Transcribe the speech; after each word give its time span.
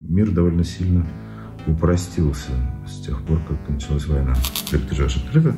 Мир 0.00 0.30
довольно 0.30 0.62
сильно 0.62 1.04
упростился 1.66 2.52
с 2.86 3.00
тех 3.04 3.20
пор, 3.22 3.40
как 3.48 3.68
началась 3.68 4.06
война. 4.06 4.34
Либо 4.70 4.84
ты 4.86 4.94
живешь 4.94 5.16
открыто, 5.16 5.56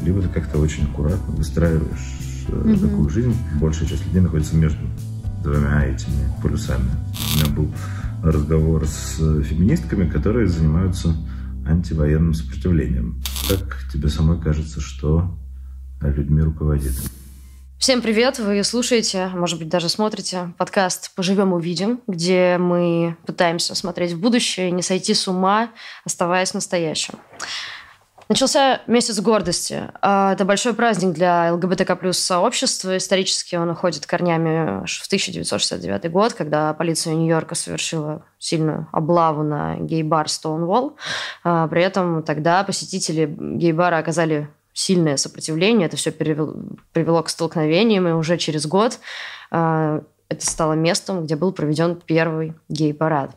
либо 0.00 0.22
ты 0.22 0.28
как-то 0.28 0.58
очень 0.58 0.84
аккуратно 0.84 1.34
выстраиваешь 1.34 2.46
mm-hmm. 2.48 2.88
такую 2.88 3.10
жизнь. 3.10 3.34
Большая 3.60 3.88
часть 3.88 4.06
людей 4.06 4.20
находится 4.20 4.56
между 4.56 4.78
двумя 5.42 5.86
этими 5.86 6.32
полюсами. 6.40 6.88
У 7.34 7.38
меня 7.38 7.56
был 7.56 7.74
разговор 8.22 8.86
с 8.86 9.16
феминистками, 9.42 10.08
которые 10.08 10.46
занимаются 10.46 11.16
антивоенным 11.66 12.34
сопротивлением. 12.34 13.20
Как 13.48 13.86
тебе 13.92 14.08
самой 14.08 14.40
кажется, 14.40 14.80
что 14.80 15.36
людьми 16.00 16.42
руководит? 16.42 16.92
Всем 17.80 18.02
привет! 18.02 18.38
Вы 18.38 18.62
слушаете, 18.62 19.28
может 19.28 19.58
быть, 19.58 19.70
даже 19.70 19.88
смотрите 19.88 20.52
подкаст 20.58 21.14
«Поживем, 21.14 21.54
увидим», 21.54 22.02
где 22.06 22.58
мы 22.58 23.16
пытаемся 23.24 23.74
смотреть 23.74 24.12
в 24.12 24.20
будущее 24.20 24.68
и 24.68 24.70
не 24.70 24.82
сойти 24.82 25.14
с 25.14 25.26
ума, 25.26 25.70
оставаясь 26.04 26.52
настоящим. 26.52 27.14
Начался 28.28 28.82
месяц 28.86 29.18
гордости. 29.20 29.84
А, 30.02 30.34
это 30.34 30.44
большой 30.44 30.74
праздник 30.74 31.14
для 31.14 31.54
ЛГБТК 31.54 31.96
плюс 31.96 32.18
сообщества. 32.18 32.98
Исторически 32.98 33.56
он 33.56 33.70
уходит 33.70 34.04
корнями 34.04 34.84
в 34.84 35.06
1969 35.06 36.12
год, 36.12 36.34
когда 36.34 36.74
полиция 36.74 37.14
Нью-Йорка 37.14 37.54
совершила 37.54 38.26
сильную 38.38 38.88
облаву 38.92 39.42
на 39.42 39.76
гей-бар 39.76 40.26
Stonewall. 40.26 40.96
А, 41.44 41.66
при 41.66 41.82
этом 41.82 42.24
тогда 42.24 42.62
посетители 42.62 43.24
гей-бара 43.38 43.96
оказали 43.96 44.50
сильное 44.72 45.16
сопротивление, 45.16 45.86
это 45.86 45.96
все 45.96 46.12
привело, 46.12 46.54
привело 46.92 47.22
к 47.22 47.28
столкновениям, 47.28 48.06
и 48.08 48.12
уже 48.12 48.38
через 48.38 48.66
год 48.66 48.98
э, 49.50 50.00
это 50.28 50.46
стало 50.46 50.74
местом, 50.74 51.24
где 51.24 51.36
был 51.36 51.52
проведен 51.52 51.96
первый 51.96 52.54
гей-парад. 52.68 53.36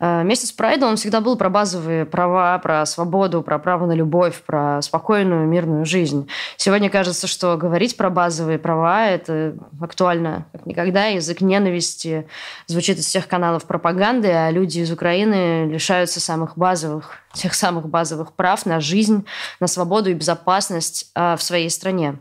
Э, 0.00 0.22
месяц 0.24 0.50
Прайда, 0.50 0.86
он 0.86 0.96
всегда 0.96 1.20
был 1.20 1.36
про 1.36 1.50
базовые 1.50 2.06
права, 2.06 2.58
про 2.58 2.86
свободу, 2.86 3.42
про 3.42 3.58
право 3.58 3.84
на 3.84 3.92
любовь, 3.92 4.42
про 4.46 4.80
спокойную, 4.80 5.46
мирную 5.46 5.84
жизнь. 5.84 6.28
Сегодня 6.56 6.88
кажется, 6.88 7.26
что 7.26 7.56
говорить 7.58 7.96
про 7.96 8.08
базовые 8.08 8.58
права– 8.58 9.06
это 9.08 9.54
актуально 9.80 10.46
как 10.52 10.64
никогда. 10.64 11.06
Язык 11.06 11.42
ненависти 11.42 12.26
звучит 12.66 12.98
из 12.98 13.06
всех 13.06 13.28
каналов 13.28 13.64
пропаганды, 13.64 14.28
а 14.28 14.50
люди 14.50 14.78
из 14.78 14.90
Украины 14.90 15.70
лишаются 15.70 16.18
самых 16.18 16.56
базовых, 16.56 17.18
тех 17.34 17.52
самых 17.52 17.88
базовых 17.88 18.32
прав 18.32 18.64
на 18.64 18.80
жизнь, 18.80 19.26
на 19.60 19.66
свободу 19.66 20.10
и 20.10 20.14
безопасность 20.14 21.10
э, 21.14 21.36
в 21.36 21.42
своей 21.42 21.68
стране. 21.68 22.18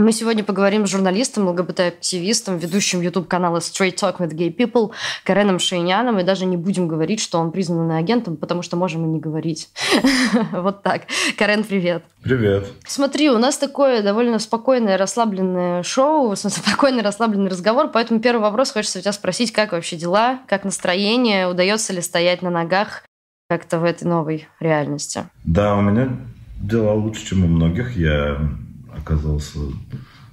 Мы 0.00 0.12
сегодня 0.12 0.42
поговорим 0.42 0.86
с 0.86 0.90
журналистом, 0.90 1.46
ЛГБТ-активистом, 1.48 2.56
ведущим 2.56 3.02
YouTube-канала 3.02 3.58
Straight 3.58 3.96
Talk 3.96 4.16
with 4.16 4.32
Gay 4.32 4.48
People 4.48 4.92
Кареном 5.24 5.58
Шейняном, 5.58 6.18
и 6.18 6.22
даже 6.22 6.46
не 6.46 6.56
будем 6.56 6.88
говорить, 6.88 7.20
что 7.20 7.38
он 7.38 7.52
признанный 7.52 7.98
агентом, 7.98 8.38
потому 8.38 8.62
что 8.62 8.78
можем 8.78 9.04
и 9.04 9.08
не 9.08 9.20
говорить. 9.20 9.68
Вот 10.52 10.82
так. 10.82 11.02
Карен, 11.36 11.64
привет. 11.64 12.02
Привет. 12.22 12.66
Смотри, 12.86 13.28
у 13.28 13.36
нас 13.36 13.58
такое 13.58 14.02
довольно 14.02 14.38
спокойное, 14.38 14.96
расслабленное 14.96 15.82
шоу, 15.82 16.34
спокойный, 16.36 17.02
расслабленный 17.02 17.50
разговор, 17.50 17.90
поэтому 17.92 18.20
первый 18.20 18.40
вопрос 18.40 18.72
хочется 18.72 19.00
у 19.00 19.02
тебя 19.02 19.12
спросить, 19.12 19.52
как 19.52 19.72
вообще 19.72 19.96
дела, 19.96 20.40
как 20.48 20.64
настроение, 20.64 21.46
удается 21.46 21.92
ли 21.92 22.00
стоять 22.00 22.40
на 22.40 22.48
ногах 22.48 23.02
как-то 23.50 23.78
в 23.78 23.84
этой 23.84 24.04
новой 24.04 24.48
реальности? 24.60 25.24
Да, 25.44 25.76
у 25.76 25.82
меня 25.82 26.08
дела 26.58 26.94
лучше, 26.94 27.26
чем 27.26 27.44
у 27.44 27.48
многих. 27.48 27.98
Я 27.98 28.38
оказался 29.00 29.58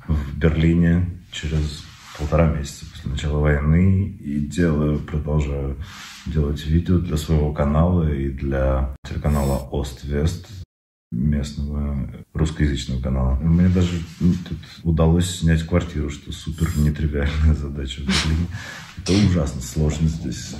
в 0.08 0.38
Берлине 0.38 1.10
через 1.32 1.84
полтора 2.18 2.52
месяца 2.52 2.86
после 2.92 3.12
начала 3.12 3.40
войны 3.40 4.08
и 4.20 4.40
делаю, 4.40 5.00
продолжаю 5.00 5.78
делать 6.26 6.66
видео 6.66 7.00
для 7.00 7.18
своего 7.18 7.54
канала 7.54 8.12
и 8.12 8.30
для 8.30 8.96
телеканала 9.08 9.58
Ост-Вест 9.72 10.48
местного 11.12 12.10
русскоязычного 12.34 13.02
канала. 13.02 13.36
Мне 13.36 13.70
даже 13.70 14.02
ну, 14.20 14.34
тут 14.48 14.58
удалось 14.84 15.40
снять 15.40 15.64
квартиру, 15.64 16.10
что 16.10 16.34
супер 16.34 16.68
нетривиальная 16.78 17.54
задача 17.54 18.02
в 18.02 18.06
Берлине. 18.06 18.48
Это 18.98 19.14
ужасно 19.14 19.62
сложно 19.62 20.10
здесь. 20.10 20.54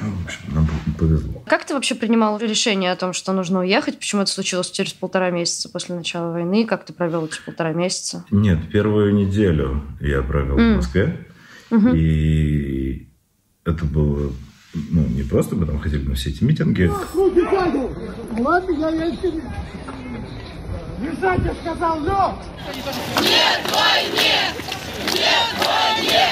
В 0.00 0.24
общем, 0.24 0.40
нам 0.54 0.68
повезло. 0.98 1.42
Как 1.46 1.64
ты 1.64 1.74
вообще 1.74 1.94
принимал 1.94 2.36
решение 2.38 2.90
о 2.90 2.96
том, 2.96 3.12
что 3.12 3.32
нужно 3.32 3.60
уехать? 3.60 3.98
Почему 3.98 4.22
это 4.22 4.30
случилось 4.32 4.70
через 4.72 4.92
полтора 4.92 5.30
месяца 5.30 5.68
после 5.68 5.94
начала 5.94 6.32
войны? 6.32 6.66
Как 6.66 6.84
ты 6.84 6.92
провел 6.92 7.26
эти 7.26 7.38
полтора 7.44 7.72
месяца? 7.72 8.24
Нет, 8.32 8.70
первую 8.72 9.14
неделю 9.14 9.84
я 10.00 10.22
провел 10.22 10.58
mm. 10.58 10.72
в 10.72 10.76
Москве. 10.78 11.26
Mm-hmm. 11.70 11.96
И 11.96 13.08
это 13.64 13.84
было 13.84 14.32
ну, 14.74 15.06
не 15.06 15.22
просто 15.22 15.54
мы 15.54 15.66
там 15.66 15.78
ходили 15.78 16.08
на 16.08 16.14
все 16.14 16.30
эти 16.30 16.42
митинги. 16.44 16.90
Ладно, 18.38 18.70
я 18.72 18.90
Лежать, 21.02 21.40
я 21.44 21.54
сказал, 21.54 22.00
но! 22.00 22.38
Нет 23.20 23.60
войне! 23.70 24.52
Нет 25.12 25.48
войне! 25.58 26.28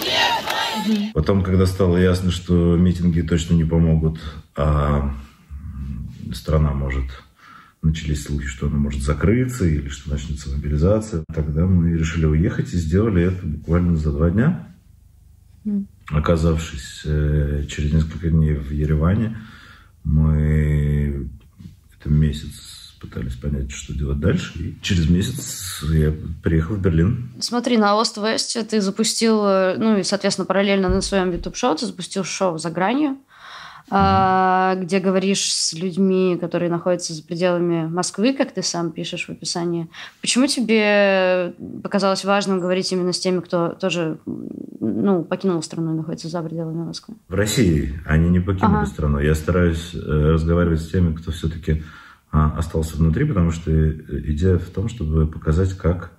Нет 0.00 0.86
войне! 0.86 1.10
Потом, 1.14 1.42
когда 1.42 1.66
стало 1.66 1.98
ясно, 1.98 2.30
что 2.30 2.76
митинги 2.76 3.20
точно 3.20 3.54
не 3.54 3.64
помогут, 3.64 4.18
а 4.56 5.14
страна 6.32 6.72
может 6.72 7.04
начались 7.82 8.24
слухи, 8.24 8.46
что 8.46 8.66
она 8.66 8.78
может 8.78 9.02
закрыться 9.02 9.66
или 9.66 9.88
что 9.88 10.10
начнется 10.10 10.50
мобилизация. 10.50 11.24
Тогда 11.32 11.66
мы 11.66 11.92
решили 11.92 12.26
уехать 12.26 12.72
и 12.72 12.76
сделали 12.76 13.24
это 13.24 13.46
буквально 13.46 13.96
за 13.96 14.12
два 14.12 14.30
дня. 14.30 14.68
Mm. 15.64 15.86
Оказавшись 16.10 17.02
э, 17.04 17.64
через 17.68 17.92
несколько 17.92 18.30
дней 18.30 18.54
в 18.54 18.70
Ереване, 18.72 19.38
мы 20.02 21.28
это 21.98 22.10
месяц 22.10 22.94
пытались 23.00 23.34
понять, 23.34 23.70
что 23.70 23.94
делать 23.94 24.20
дальше. 24.20 24.58
И 24.58 24.78
через 24.82 25.08
месяц 25.08 25.82
я 25.90 26.12
приехал 26.42 26.74
в 26.74 26.80
Берлин. 26.80 27.30
Смотри, 27.40 27.78
на 27.78 27.96
Ост-Весте 27.96 28.62
ты 28.62 28.80
запустил, 28.80 29.44
э, 29.46 29.76
ну 29.78 29.98
и, 29.98 30.02
соответственно, 30.02 30.46
параллельно 30.46 30.88
на 30.88 31.00
своем 31.00 31.32
YouTube-шоу 31.32 31.76
ты 31.76 31.86
запустил 31.86 32.24
шоу 32.24 32.58
«За 32.58 32.70
гранью». 32.70 33.16
Где 33.90 35.00
говоришь 35.00 35.52
с 35.52 35.72
людьми, 35.72 36.38
которые 36.40 36.70
находятся 36.70 37.12
за 37.12 37.24
пределами 37.24 37.88
Москвы, 37.88 38.34
как 38.34 38.52
ты 38.52 38.62
сам 38.62 38.92
пишешь 38.92 39.26
в 39.26 39.30
описании. 39.30 39.88
Почему 40.20 40.46
тебе 40.46 41.54
показалось 41.82 42.24
важным 42.24 42.60
говорить 42.60 42.92
именно 42.92 43.12
с 43.12 43.18
теми, 43.18 43.40
кто 43.40 43.70
тоже 43.70 44.18
ну, 44.26 45.24
покинул 45.24 45.60
страну 45.62 45.94
и 45.94 45.96
находится 45.96 46.28
за 46.28 46.40
пределами 46.40 46.84
Москвы? 46.84 47.16
В 47.28 47.34
России 47.34 48.00
они 48.06 48.30
не 48.30 48.38
покинули 48.38 48.76
ага. 48.76 48.86
страну. 48.86 49.18
Я 49.18 49.34
стараюсь 49.34 49.92
э, 49.92 49.98
разговаривать 49.98 50.82
с 50.82 50.88
теми, 50.88 51.12
кто 51.14 51.32
все-таки 51.32 51.82
а, 52.30 52.54
остался 52.58 52.96
внутри, 52.96 53.24
потому 53.24 53.50
что 53.50 53.72
идея 53.72 54.58
в 54.58 54.70
том, 54.70 54.88
чтобы 54.88 55.26
показать, 55.26 55.76
как 55.76 56.12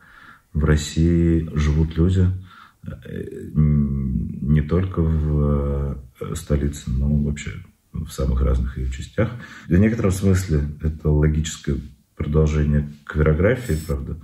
в 0.54 0.66
России 0.66 1.50
живут 1.54 1.96
люди 1.96 2.22
э, 2.22 2.51
не 2.84 4.62
только 4.62 5.02
в 5.02 6.00
э, 6.20 6.36
столице, 6.36 6.90
но 6.90 7.14
вообще 7.16 7.52
в 7.94 8.10
самых 8.10 8.42
разных 8.42 8.78
ее 8.78 8.90
частях. 8.92 9.32
В 9.68 9.72
некотором 9.72 10.12
смысле 10.12 10.64
это 10.82 11.10
логическое 11.10 11.78
продолжение 12.16 12.90
квирографии, 13.06 13.78
правда. 13.86 14.18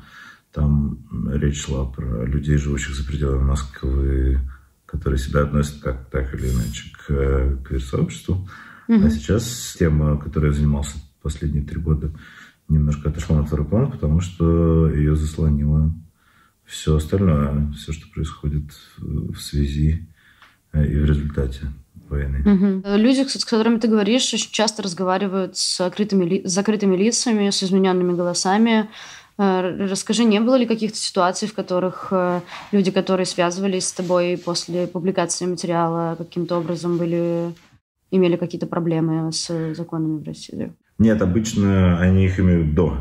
Там 0.52 1.00
речь 1.34 1.66
шла 1.66 1.86
про 1.86 2.26
людей, 2.26 2.58
живущих 2.58 2.96
за 2.96 3.06
пределами 3.06 3.44
Москвы, 3.44 4.40
которые 4.86 5.20
себя 5.20 5.42
относят 5.42 5.80
как 5.82 6.10
так 6.10 6.34
или 6.34 6.50
иначе 6.50 6.92
к 6.94 7.12
э, 7.12 7.58
квир-сообществу. 7.64 8.50
Mm-hmm. 8.88 9.06
А 9.06 9.10
сейчас 9.10 9.76
тема, 9.78 10.18
которой 10.18 10.48
я 10.48 10.54
занимался 10.54 10.98
последние 11.22 11.64
три 11.64 11.80
года 11.80 12.12
немножко 12.70 13.10
отошла 13.10 13.38
на 13.38 13.46
второй 13.46 13.66
план, 13.66 13.92
потому 13.92 14.20
что 14.20 14.90
ее 14.90 15.16
заслонило 15.16 15.94
все 16.68 16.98
остальное, 16.98 17.72
все, 17.76 17.94
что 17.94 18.08
происходит 18.14 18.66
в 18.98 19.38
связи 19.40 20.06
э, 20.74 20.86
и 20.86 21.00
в 21.00 21.06
результате 21.06 21.68
войны. 22.10 22.40
Угу. 22.40 22.98
Люди, 22.98 23.28
с 23.28 23.46
которыми 23.46 23.80
ты 23.80 23.88
говоришь, 23.88 24.34
очень 24.34 24.52
часто 24.52 24.84
разговаривают 24.84 25.58
с 25.58 25.78
закрытыми, 25.78 26.46
с 26.46 26.52
закрытыми 26.52 26.96
лицами, 26.96 27.50
с 27.50 27.64
измененными 27.64 28.16
голосами. 28.16 28.90
Э, 29.38 29.88
расскажи, 29.90 30.26
не 30.26 30.42
было 30.42 30.56
ли 30.56 30.66
каких-то 30.66 30.98
ситуаций, 30.98 31.48
в 31.48 31.54
которых 31.54 32.10
э, 32.12 32.42
люди, 32.74 32.92
которые 32.92 33.26
связывались 33.26 33.88
с 33.88 33.94
тобой 33.94 34.38
после 34.38 34.88
публикации 34.88 35.46
материала, 35.46 36.16
каким-то 36.18 36.58
образом 36.58 36.98
были 36.98 37.54
имели 38.12 38.36
какие-то 38.36 38.68
проблемы 38.68 39.32
с 39.32 39.74
законами 39.74 40.20
в 40.20 40.26
России? 40.26 40.74
Нет, 40.98 41.22
обычно 41.22 42.00
они 42.00 42.26
их 42.26 42.40
имеют 42.40 42.74
до. 42.74 42.98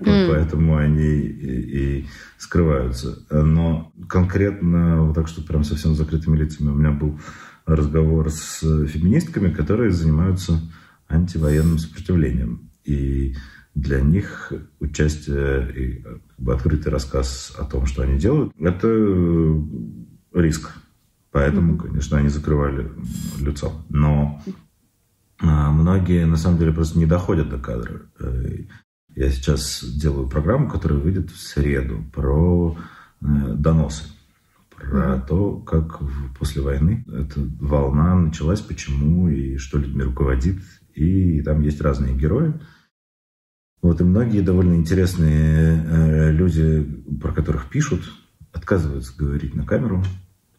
Вот 0.00 0.08
mm. 0.08 0.28
поэтому 0.28 0.76
они 0.76 1.02
и, 1.02 2.00
и 2.00 2.06
скрываются. 2.38 3.18
Но 3.30 3.92
конкретно, 4.08 5.02
вот 5.02 5.14
так 5.14 5.28
что 5.28 5.42
прям 5.42 5.64
совсем 5.64 5.94
закрытыми 5.94 6.36
лицами, 6.36 6.70
у 6.70 6.74
меня 6.74 6.90
был 6.90 7.18
разговор 7.66 8.30
с 8.30 8.60
феминистками, 8.60 9.52
которые 9.52 9.90
занимаются 9.90 10.60
антивоенным 11.08 11.78
сопротивлением. 11.78 12.70
И 12.84 13.34
для 13.74 14.00
них 14.00 14.52
участие 14.78 15.72
и 15.74 16.02
как 16.02 16.20
бы, 16.38 16.54
открытый 16.54 16.92
рассказ 16.92 17.54
о 17.58 17.64
том, 17.64 17.86
что 17.86 18.02
они 18.02 18.18
делают, 18.18 18.52
это 18.58 18.88
риск. 20.32 20.72
Поэтому, 21.32 21.74
mm-hmm. 21.74 21.88
конечно, 21.88 22.18
они 22.18 22.28
закрывали 22.28 22.92
лицо. 23.40 23.72
Но 23.88 24.40
а, 25.40 25.72
многие, 25.72 26.26
на 26.26 26.36
самом 26.36 26.58
деле, 26.58 26.72
просто 26.72 26.98
не 26.98 27.06
доходят 27.06 27.48
до 27.48 27.58
кадра. 27.58 28.02
Я 29.16 29.30
сейчас 29.30 29.84
делаю 29.84 30.28
программу, 30.28 30.68
которая 30.68 30.98
выйдет 30.98 31.30
в 31.30 31.38
среду 31.38 32.04
про 32.12 32.76
э, 33.20 33.26
доносы. 33.54 34.04
Про 34.74 35.14
mm-hmm. 35.14 35.26
то, 35.28 35.56
как 35.58 36.00
после 36.36 36.62
войны 36.62 37.04
эта 37.06 37.40
волна 37.60 38.16
началась, 38.16 38.60
почему 38.60 39.28
и 39.28 39.56
что 39.56 39.78
людьми 39.78 40.02
руководит. 40.02 40.60
И 40.94 41.40
там 41.42 41.62
есть 41.62 41.80
разные 41.80 42.16
герои. 42.16 42.54
Вот 43.82 44.00
и 44.00 44.04
многие 44.04 44.40
довольно 44.40 44.74
интересные 44.74 45.84
э, 45.86 46.32
люди, 46.32 46.82
про 47.20 47.32
которых 47.32 47.68
пишут, 47.68 48.02
отказываются 48.52 49.12
говорить 49.16 49.54
на 49.54 49.64
камеру, 49.66 50.02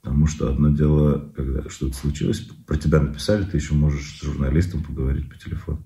потому 0.01 0.27
что 0.27 0.49
одно 0.49 0.69
дело, 0.69 1.31
когда 1.35 1.67
что-то 1.69 1.95
случилось, 1.95 2.39
про 2.67 2.77
тебя 2.77 3.01
написали, 3.01 3.43
ты 3.43 3.57
еще 3.57 3.73
можешь 3.73 4.19
с 4.19 4.23
журналистом 4.23 4.83
поговорить 4.83 5.29
по 5.29 5.37
телефону. 5.37 5.85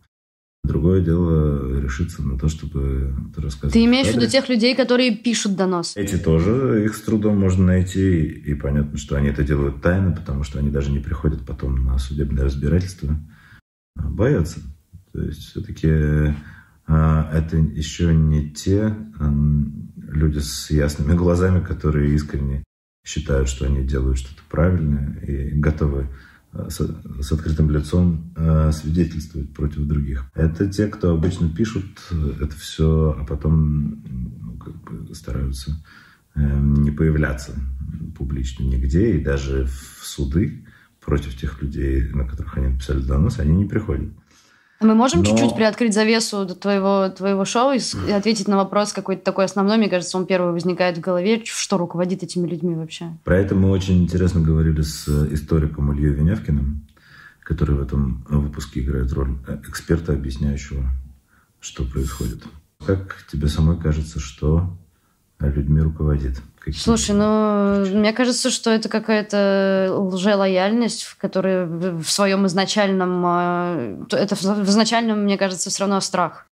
Другое 0.63 1.01
дело 1.01 1.81
решиться 1.81 2.21
на 2.21 2.37
то, 2.37 2.47
чтобы 2.47 3.13
ты 3.33 3.41
рассказывал. 3.41 3.71
Ты 3.71 3.85
имеешь 3.85 4.07
в 4.07 4.15
виду 4.15 4.27
тех 4.27 4.49
людей, 4.49 4.75
которые 4.75 5.15
пишут 5.15 5.55
донос? 5.55 5.95
Эти 5.95 6.17
тоже, 6.17 6.83
их 6.85 6.95
с 6.95 7.01
трудом 7.01 7.39
можно 7.39 7.65
найти. 7.65 8.23
И 8.25 8.53
понятно, 8.53 8.97
что 8.97 9.15
они 9.15 9.29
это 9.29 9.43
делают 9.43 9.81
тайно, 9.81 10.11
потому 10.11 10.43
что 10.43 10.59
они 10.59 10.69
даже 10.69 10.91
не 10.91 10.99
приходят 10.99 11.45
потом 11.45 11.85
на 11.85 11.97
судебное 11.97 12.43
разбирательство. 12.43 13.15
А 13.95 14.09
боятся. 14.09 14.59
То 15.13 15.21
есть 15.21 15.49
все-таки 15.49 16.35
а, 16.87 17.29
это 17.33 17.57
еще 17.57 18.13
не 18.13 18.51
те 18.51 18.95
люди 19.97 20.39
с 20.39 20.69
ясными 20.69 21.15
глазами, 21.15 21.63
которые 21.63 22.13
искренне 22.13 22.63
считают, 23.05 23.47
что 23.47 23.65
они 23.65 23.83
делают 23.83 24.17
что-то 24.17 24.41
правильное 24.49 25.19
и 25.21 25.51
готовы 25.57 26.03
а, 26.03 26.28
с, 26.53 26.79
с 27.21 27.31
открытым 27.31 27.69
лицом 27.69 28.33
а, 28.35 28.71
свидетельствовать 28.71 29.53
против 29.53 29.85
других. 29.85 30.25
Это 30.33 30.67
те, 30.67 30.87
кто 30.87 31.11
обычно 31.11 31.49
пишут 31.49 31.85
это 32.41 32.55
все, 32.55 33.15
а 33.19 33.25
потом 33.25 34.01
ну, 34.41 34.57
как 34.57 34.75
бы 34.81 35.15
стараются 35.15 35.75
эм, 36.35 36.83
не 36.83 36.91
появляться 36.91 37.53
публично 38.17 38.63
нигде, 38.63 39.15
и 39.17 39.23
даже 39.23 39.65
в 39.65 40.05
суды 40.05 40.65
против 41.03 41.35
тех 41.37 41.61
людей, 41.61 42.09
на 42.09 42.27
которых 42.27 42.57
они 42.57 42.67
написали 42.67 43.01
донос, 43.01 43.39
они 43.39 43.55
не 43.55 43.65
приходят. 43.65 44.11
Мы 44.81 44.95
можем 44.95 45.19
Но... 45.19 45.25
чуть-чуть 45.25 45.55
приоткрыть 45.55 45.93
завесу 45.93 46.45
до 46.45 46.55
твоего, 46.55 47.09
твоего 47.09 47.43
шоу 47.43 47.73
и, 47.73 47.79
и 48.07 48.11
ответить 48.11 48.47
на 48.47 48.55
вопрос 48.55 48.93
какой-то 48.93 49.23
такой 49.23 49.45
основной. 49.45 49.77
Мне 49.77 49.89
кажется, 49.89 50.17
он 50.17 50.25
первый 50.25 50.53
возникает 50.53 50.97
в 50.97 51.01
голове. 51.01 51.41
Что 51.43 51.77
руководит 51.77 52.23
этими 52.23 52.47
людьми 52.47 52.75
вообще? 52.75 53.17
Про 53.25 53.39
это 53.39 53.55
мы 53.55 53.71
очень 53.71 54.01
интересно 54.01 54.39
говорили 54.39 54.81
с 54.81 55.05
э, 55.09 55.33
историком 55.33 55.91
Ильей 55.91 56.13
Венявкиным, 56.13 56.87
который 57.41 57.75
в 57.75 57.81
этом 57.81 58.23
выпуске 58.29 58.79
играет 58.79 59.11
роль 59.11 59.37
э, 59.47 59.57
эксперта, 59.67 60.13
объясняющего, 60.13 60.85
что 61.59 61.83
происходит. 61.83 62.43
Как 62.85 63.25
тебе 63.29 63.49
самой 63.49 63.77
кажется, 63.77 64.21
что 64.21 64.77
людьми 65.39 65.81
руководит? 65.81 66.41
Какие 66.69 66.83
Слушай, 66.83 67.15
ну, 67.15 67.97
мне 67.97 68.13
кажется, 68.13 68.49
что 68.49 68.69
это 68.69 68.89
какая-то 68.89 69.89
лжелояльность, 69.91 71.03
в 71.03 71.17
которой 71.17 71.65
в 71.65 72.09
своем 72.09 72.45
изначальном... 72.47 73.23
А, 73.25 74.05
это 74.11 74.35
в 74.35 74.69
изначальном, 74.69 75.23
мне 75.23 75.37
кажется, 75.37 75.69
все 75.69 75.81
равно 75.81 75.99
страх. 75.99 76.47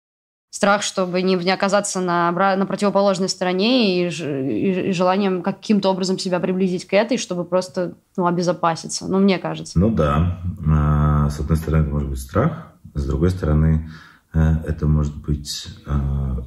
Страх, 0.50 0.82
чтобы 0.82 1.20
не, 1.22 1.34
не 1.34 1.50
оказаться 1.50 2.00
на, 2.00 2.30
на 2.30 2.64
противоположной 2.66 3.28
стороне 3.28 4.06
и, 4.06 4.08
и, 4.08 4.88
и 4.88 4.92
желанием 4.92 5.42
каким-то 5.42 5.90
образом 5.90 6.18
себя 6.18 6.38
приблизить 6.38 6.86
к 6.86 6.92
этой, 6.92 7.18
чтобы 7.18 7.44
просто 7.44 7.94
ну, 8.16 8.26
обезопаситься. 8.26 9.06
Ну, 9.08 9.18
мне 9.18 9.38
кажется. 9.38 9.78
Ну 9.78 9.90
да. 9.90 10.38
А, 10.68 11.28
с 11.28 11.40
одной 11.40 11.56
стороны, 11.56 11.82
это 11.82 11.90
может 11.90 12.08
быть 12.08 12.20
страх, 12.20 12.72
с 12.94 13.04
другой 13.04 13.30
стороны, 13.30 13.90
э, 14.32 14.40
это 14.66 14.86
может 14.86 15.16
быть 15.16 15.66
а, 15.86 16.44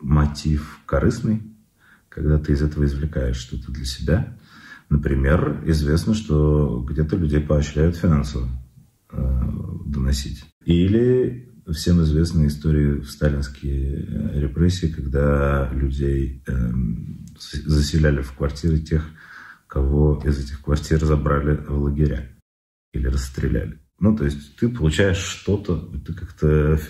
мотив 0.00 0.80
корыстный, 0.86 1.42
когда 2.08 2.38
ты 2.38 2.52
из 2.52 2.62
этого 2.62 2.84
извлекаешь 2.84 3.36
что-то 3.36 3.72
для 3.72 3.84
себя. 3.84 4.36
Например, 4.88 5.62
известно, 5.66 6.14
что 6.14 6.84
где-то 6.88 7.16
людей 7.16 7.40
поощряют 7.40 7.96
финансово 7.96 8.48
э, 9.10 9.42
доносить. 9.86 10.44
Или 10.64 11.48
всем 11.72 12.00
известны 12.02 12.46
истории 12.46 13.00
в 13.00 13.10
сталинские 13.10 14.06
э, 14.06 14.40
репрессии, 14.40 14.86
когда 14.86 15.70
людей 15.72 16.42
э, 16.46 16.72
заселяли 17.38 18.22
в 18.22 18.32
квартиры 18.32 18.78
тех, 18.78 19.06
кого 19.66 20.22
из 20.24 20.38
этих 20.38 20.62
квартир 20.62 21.04
забрали 21.04 21.56
в 21.56 21.82
лагеря 21.82 22.30
или 22.92 23.06
расстреляли. 23.06 23.78
Ну, 24.00 24.16
то 24.16 24.24
есть 24.24 24.56
ты 24.56 24.68
получаешь 24.68 25.18
что-то, 25.18 25.76
ты 26.06 26.14
как-то 26.14 26.80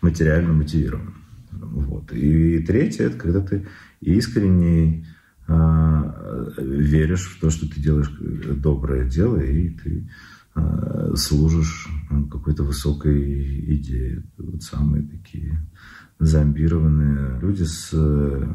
материально 0.00 0.52
мотивирован. 0.52 1.14
Вот. 1.50 2.12
И 2.12 2.60
третье, 2.60 3.06
это 3.06 3.18
когда 3.18 3.40
ты 3.40 3.66
искренне 4.00 5.06
э, 5.46 6.52
веришь 6.58 7.26
в 7.26 7.40
то, 7.40 7.50
что 7.50 7.68
ты 7.68 7.80
делаешь 7.80 8.10
доброе 8.60 9.08
дело, 9.08 9.38
и 9.38 9.70
ты 9.70 10.08
э, 10.54 11.12
служишь 11.16 11.88
какой-то 12.30 12.64
высокой 12.64 13.76
идее. 13.76 14.24
Вот 14.36 14.62
самые 14.62 15.04
такие 15.04 15.60
зомбированные 16.18 17.40
люди 17.40 17.62
с 17.62 17.90
э, 17.92 18.54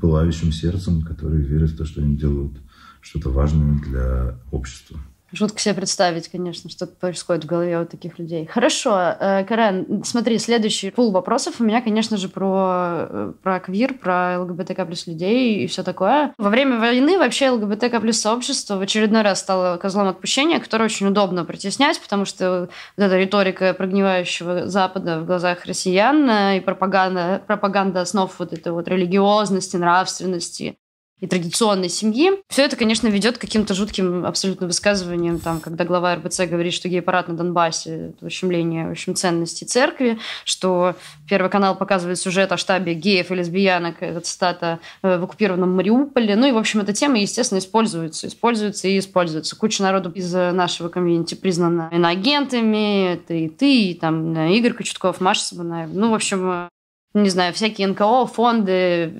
пылающим 0.00 0.52
сердцем, 0.52 1.02
которые 1.02 1.42
верят 1.42 1.70
в 1.70 1.76
то, 1.76 1.84
что 1.84 2.00
они 2.02 2.16
делают 2.16 2.60
что-то 3.00 3.30
важное 3.30 3.78
для 3.80 4.38
общества. 4.50 5.00
Жутко 5.32 5.60
себе 5.60 5.74
представить, 5.74 6.28
конечно, 6.28 6.68
что 6.68 6.86
происходит 6.86 7.44
в 7.44 7.46
голове 7.46 7.80
у 7.80 7.86
таких 7.86 8.18
людей. 8.18 8.46
Хорошо, 8.46 9.14
э, 9.18 9.44
Карен, 9.44 10.02
смотри, 10.04 10.38
следующий 10.38 10.90
пул 10.90 11.12
вопросов 11.12 11.60
у 11.60 11.64
меня, 11.64 11.80
конечно 11.80 12.16
же, 12.16 12.28
про, 12.28 13.06
э, 13.08 13.32
про 13.42 13.60
квир, 13.60 13.94
про 13.94 14.40
ЛГБТК 14.40 14.84
плюс 14.86 15.06
людей 15.06 15.62
и 15.62 15.66
все 15.68 15.84
такое. 15.84 16.34
Во 16.36 16.50
время 16.50 16.80
войны 16.80 17.16
вообще 17.16 17.50
ЛГБТК 17.50 18.00
плюс 18.00 18.18
сообщество 18.20 18.76
в 18.76 18.80
очередной 18.80 19.22
раз 19.22 19.38
стало 19.38 19.76
козлом 19.76 20.08
отпущения, 20.08 20.58
которое 20.58 20.84
очень 20.86 21.06
удобно 21.06 21.44
притеснять, 21.44 22.00
потому 22.00 22.24
что 22.24 22.68
вот 22.96 23.04
эта 23.04 23.16
риторика 23.16 23.72
прогнивающего 23.72 24.66
Запада 24.66 25.20
в 25.20 25.26
глазах 25.26 25.64
россиян 25.64 26.28
э, 26.28 26.56
и 26.58 26.60
пропаганда, 26.60 27.40
пропаганда 27.46 28.00
основ 28.00 28.34
вот 28.38 28.52
этой 28.52 28.72
вот 28.72 28.88
религиозности, 28.88 29.76
нравственности, 29.76 30.76
и 31.20 31.26
традиционной 31.26 31.88
семьи. 31.88 32.32
Все 32.48 32.64
это, 32.64 32.76
конечно, 32.76 33.08
ведет 33.08 33.38
к 33.38 33.40
каким-то 33.40 33.74
жутким 33.74 34.24
абсолютно 34.24 34.66
высказываниям, 34.66 35.38
там, 35.38 35.60
когда 35.60 35.84
глава 35.84 36.16
РБЦ 36.16 36.40
говорит, 36.40 36.72
что 36.72 36.88
гей-парад 36.88 37.28
на 37.28 37.36
Донбассе– 37.36 38.12
это 38.16 38.26
ущемление 38.26 38.88
в 38.88 38.92
общем, 38.92 39.14
ценностей 39.14 39.66
церкви, 39.66 40.18
что 40.44 40.96
Первый 41.30 41.48
канал 41.48 41.76
показывает 41.76 42.18
сюжет 42.18 42.50
о 42.50 42.56
штабе 42.56 42.94
геев 42.94 43.30
и 43.30 43.34
лесбиянок, 43.36 44.02
это 44.02 44.20
цитата, 44.20 44.80
э, 45.02 45.16
в 45.16 45.22
оккупированном 45.22 45.76
Мариуполе. 45.76 46.34
Ну 46.34 46.48
и, 46.48 46.52
в 46.52 46.58
общем, 46.58 46.80
эта 46.80 46.92
тема, 46.92 47.20
естественно, 47.20 47.60
используется, 47.60 48.26
используется 48.26 48.88
и 48.88 48.98
используется. 48.98 49.56
Куча 49.56 49.82
народу 49.84 50.10
из 50.10 50.32
нашего 50.32 50.88
комьюнити 50.88 51.36
признана 51.36 51.88
иноагентами, 51.92 53.12
это 53.12 53.34
и 53.34 53.48
ты, 53.48 53.90
и 53.90 53.94
там 53.94 54.36
Игорь 54.50 54.72
Кочетков, 54.72 55.20
Маша 55.20 55.42
Сабанаева. 55.42 55.92
Ну, 55.92 56.10
в 56.10 56.14
общем, 56.14 56.50
э, 56.50 56.68
не 57.14 57.28
знаю, 57.28 57.54
всякие 57.54 57.86
НКО, 57.86 58.26
фонды, 58.26 59.12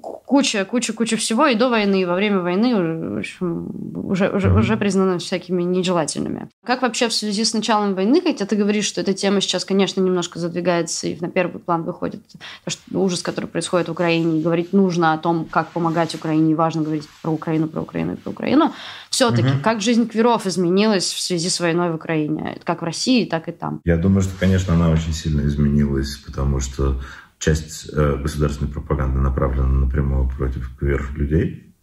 куча, 0.00 0.64
куча, 0.64 0.92
куча 0.92 1.16
всего 1.16 1.46
и 1.46 1.54
до 1.54 1.68
войны, 1.68 2.00
и 2.00 2.04
во 2.04 2.14
время 2.14 2.40
войны 2.40 2.74
в 2.74 3.18
общем, 3.18 3.70
уже, 4.08 4.30
уже, 4.30 4.52
уже 4.52 4.76
признаны 4.76 5.18
всякими 5.18 5.62
нежелательными. 5.62 6.48
Как 6.64 6.82
вообще 6.82 7.08
в 7.08 7.12
связи 7.12 7.44
с 7.44 7.52
началом 7.52 7.94
войны, 7.94 8.22
хотя 8.22 8.46
ты 8.46 8.56
говоришь, 8.56 8.86
что 8.86 9.02
эта 9.02 9.12
тема 9.12 9.40
сейчас, 9.40 9.64
конечно, 9.64 10.00
немножко 10.00 10.38
задвигается 10.38 11.08
и 11.08 11.18
на 11.20 11.28
первый 11.28 11.60
план 11.60 11.82
выходит 11.82 12.22
то, 12.64 12.70
что 12.70 12.80
ужас, 12.92 13.22
который 13.22 13.46
происходит 13.46 13.88
в 13.88 13.92
Украине, 13.92 14.38
и 14.38 14.42
говорить 14.42 14.72
нужно 14.72 15.12
о 15.12 15.18
том, 15.18 15.44
как 15.44 15.68
помогать 15.68 16.14
Украине, 16.14 16.52
и 16.52 16.54
важно 16.54 16.82
говорить 16.82 17.08
про 17.22 17.30
Украину, 17.30 17.68
про 17.68 17.82
Украину 17.82 18.14
и 18.14 18.16
про 18.16 18.30
Украину. 18.30 18.72
Все-таки, 19.10 19.48
mm-hmm. 19.48 19.60
как 19.62 19.82
жизнь 19.82 20.08
квиров 20.08 20.46
изменилась 20.46 21.12
в 21.12 21.20
связи 21.20 21.50
с 21.50 21.60
войной 21.60 21.90
в 21.90 21.96
Украине, 21.96 22.58
как 22.64 22.80
в 22.80 22.84
России, 22.84 23.26
так 23.26 23.48
и 23.48 23.52
там? 23.52 23.80
Я 23.84 23.98
думаю, 23.98 24.22
что, 24.22 24.32
конечно, 24.40 24.72
она 24.72 24.88
очень 24.88 25.12
сильно 25.12 25.42
изменилась, 25.42 26.16
потому 26.16 26.60
что 26.60 26.98
часть 27.42 27.90
э, 27.92 28.16
государственной 28.22 28.70
пропаганды 28.70 29.18
направлена 29.18 29.66
напрямую 29.66 30.28
против 30.28 30.76
квир-людей. 30.76 31.74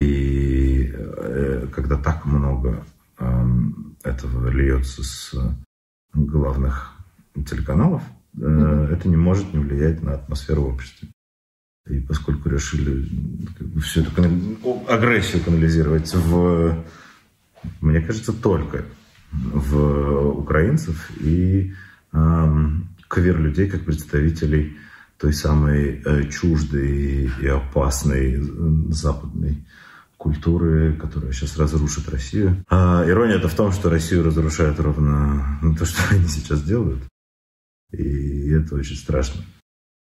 И 0.00 0.90
э, 0.90 1.68
когда 1.70 1.98
так 1.98 2.24
много 2.24 2.86
э, 3.18 3.46
этого 4.04 4.48
льется 4.48 5.04
с 5.04 5.34
главных 6.14 6.94
телеканалов, 7.34 8.02
э, 8.34 8.40
mm-hmm. 8.40 8.86
это 8.94 9.08
не 9.08 9.16
может 9.16 9.52
не 9.52 9.62
влиять 9.62 10.02
на 10.02 10.14
атмосферу 10.14 10.62
в 10.62 10.74
обществе. 10.74 11.08
И 11.86 12.00
поскольку 12.00 12.48
решили 12.48 13.06
как 13.58 13.66
бы, 13.66 13.80
всю 13.82 14.00
эту 14.00 14.12
агрессию 14.88 15.44
канализировать 15.44 16.14
в, 16.14 16.82
мне 17.82 18.00
кажется, 18.00 18.32
только 18.32 18.86
в 19.30 20.38
украинцев 20.38 21.10
и 21.20 21.74
квир-людей 23.10 23.68
как 23.68 23.84
представителей 23.84 24.78
той 25.18 25.34
самой 25.34 26.00
э, 26.02 26.28
чуждой 26.30 27.30
и 27.42 27.46
опасной 27.46 28.40
западной 28.90 29.66
культуры, 30.16 30.94
которая 30.94 31.32
сейчас 31.32 31.58
разрушит 31.58 32.08
Россию. 32.08 32.64
А 32.68 33.04
ирония 33.06 33.36
это 33.36 33.48
в 33.48 33.54
том, 33.54 33.72
что 33.72 33.90
Россию 33.90 34.24
разрушают 34.24 34.78
ровно 34.78 35.58
ну, 35.60 35.74
то, 35.74 35.84
что 35.84 36.00
они 36.10 36.26
сейчас 36.28 36.62
делают. 36.62 37.02
И 37.92 38.50
это 38.50 38.76
очень 38.76 38.96
страшно. 38.96 39.42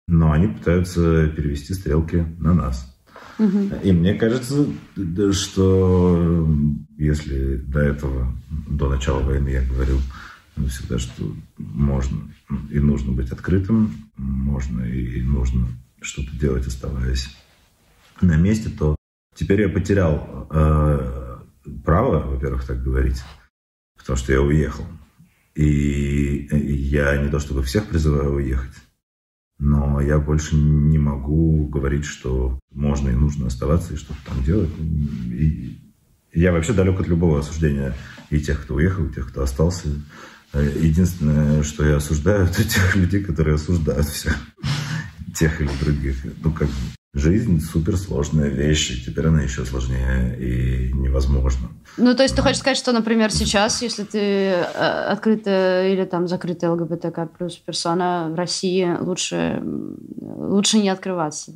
Но 0.07 0.31
они 0.31 0.47
пытаются 0.47 1.27
перевести 1.27 1.73
стрелки 1.73 2.25
на 2.37 2.53
нас. 2.53 2.95
Угу. 3.39 3.81
И 3.83 3.91
мне 3.91 4.13
кажется, 4.15 4.65
что 5.31 6.47
если 6.97 7.55
до 7.55 7.79
этого, 7.79 8.33
до 8.67 8.89
начала 8.89 9.21
войны 9.21 9.49
я 9.49 9.61
говорил 9.63 9.99
всегда, 10.67 10.99
что 10.99 11.23
можно 11.73 12.33
и 12.69 12.79
нужно 12.79 13.11
быть 13.11 13.31
открытым, 13.31 13.93
можно 14.17 14.81
и 14.81 15.21
нужно 15.21 15.67
что-то 16.01 16.31
делать, 16.37 16.67
оставаясь 16.67 17.35
на 18.21 18.37
месте, 18.37 18.69
то 18.69 18.95
теперь 19.35 19.61
я 19.61 19.69
потерял 19.69 20.47
э, 20.49 21.39
право, 21.83 22.27
во-первых, 22.27 22.65
так 22.65 22.83
говорить, 22.83 23.21
потому 23.97 24.17
что 24.17 24.31
я 24.31 24.41
уехал. 24.41 24.85
И 25.55 26.47
я 26.89 27.17
не 27.21 27.29
то 27.29 27.39
чтобы 27.39 27.63
всех 27.63 27.87
призываю 27.87 28.35
уехать, 28.35 28.75
но 29.57 29.99
я 29.99 30.17
больше 30.19 30.55
не 30.55 30.97
могу 30.97 31.67
говорить, 31.67 32.05
что 32.05 32.59
можно 32.71 33.09
и 33.09 33.15
нужно 33.15 33.47
оставаться 33.47 33.93
и 33.93 33.97
что-то 33.97 34.19
там 34.25 34.43
делать. 34.43 34.69
И 34.79 35.77
я 36.33 36.53
вообще 36.53 36.73
далек 36.73 36.99
от 36.99 37.07
любого 37.07 37.39
осуждения 37.39 37.93
и 38.29 38.39
тех, 38.39 38.63
кто 38.63 38.75
уехал, 38.75 39.05
и 39.05 39.13
тех, 39.13 39.29
кто 39.29 39.41
остался. 39.41 39.89
Единственное, 40.53 41.63
что 41.63 41.85
я 41.85 41.97
осуждаю, 41.97 42.45
это 42.51 42.63
тех 42.63 42.95
людей, 42.95 43.23
которые 43.23 43.55
осуждают 43.55 44.07
все. 44.07 44.31
Тех 45.35 45.61
или 45.61 45.69
других. 45.81 46.17
Ну, 46.43 46.51
как 46.51 46.67
жизнь 47.13 47.59
суперсложная 47.59 48.49
вещь, 48.49 48.91
и 48.91 49.05
теперь 49.05 49.27
она 49.27 49.41
еще 49.41 49.65
сложнее 49.65 50.37
и 50.39 50.93
невозможно. 50.93 51.69
Ну, 51.97 52.15
то 52.15 52.23
есть 52.23 52.35
ты 52.35 52.41
хочешь 52.41 52.59
сказать, 52.59 52.77
что, 52.77 52.91
например, 52.91 53.31
сейчас, 53.31 53.81
если 53.81 54.03
ты 54.03 54.19
э, 54.19 54.61
открытая 55.11 55.91
или 55.91 56.05
там 56.05 56.27
закрытая 56.27 56.71
ЛГБТК 56.71 57.27
плюс 57.37 57.55
персона 57.57 58.29
в 58.31 58.35
России, 58.35 58.87
лучше, 58.99 59.61
лучше 60.21 60.77
не 60.77 60.89
открываться? 60.89 61.53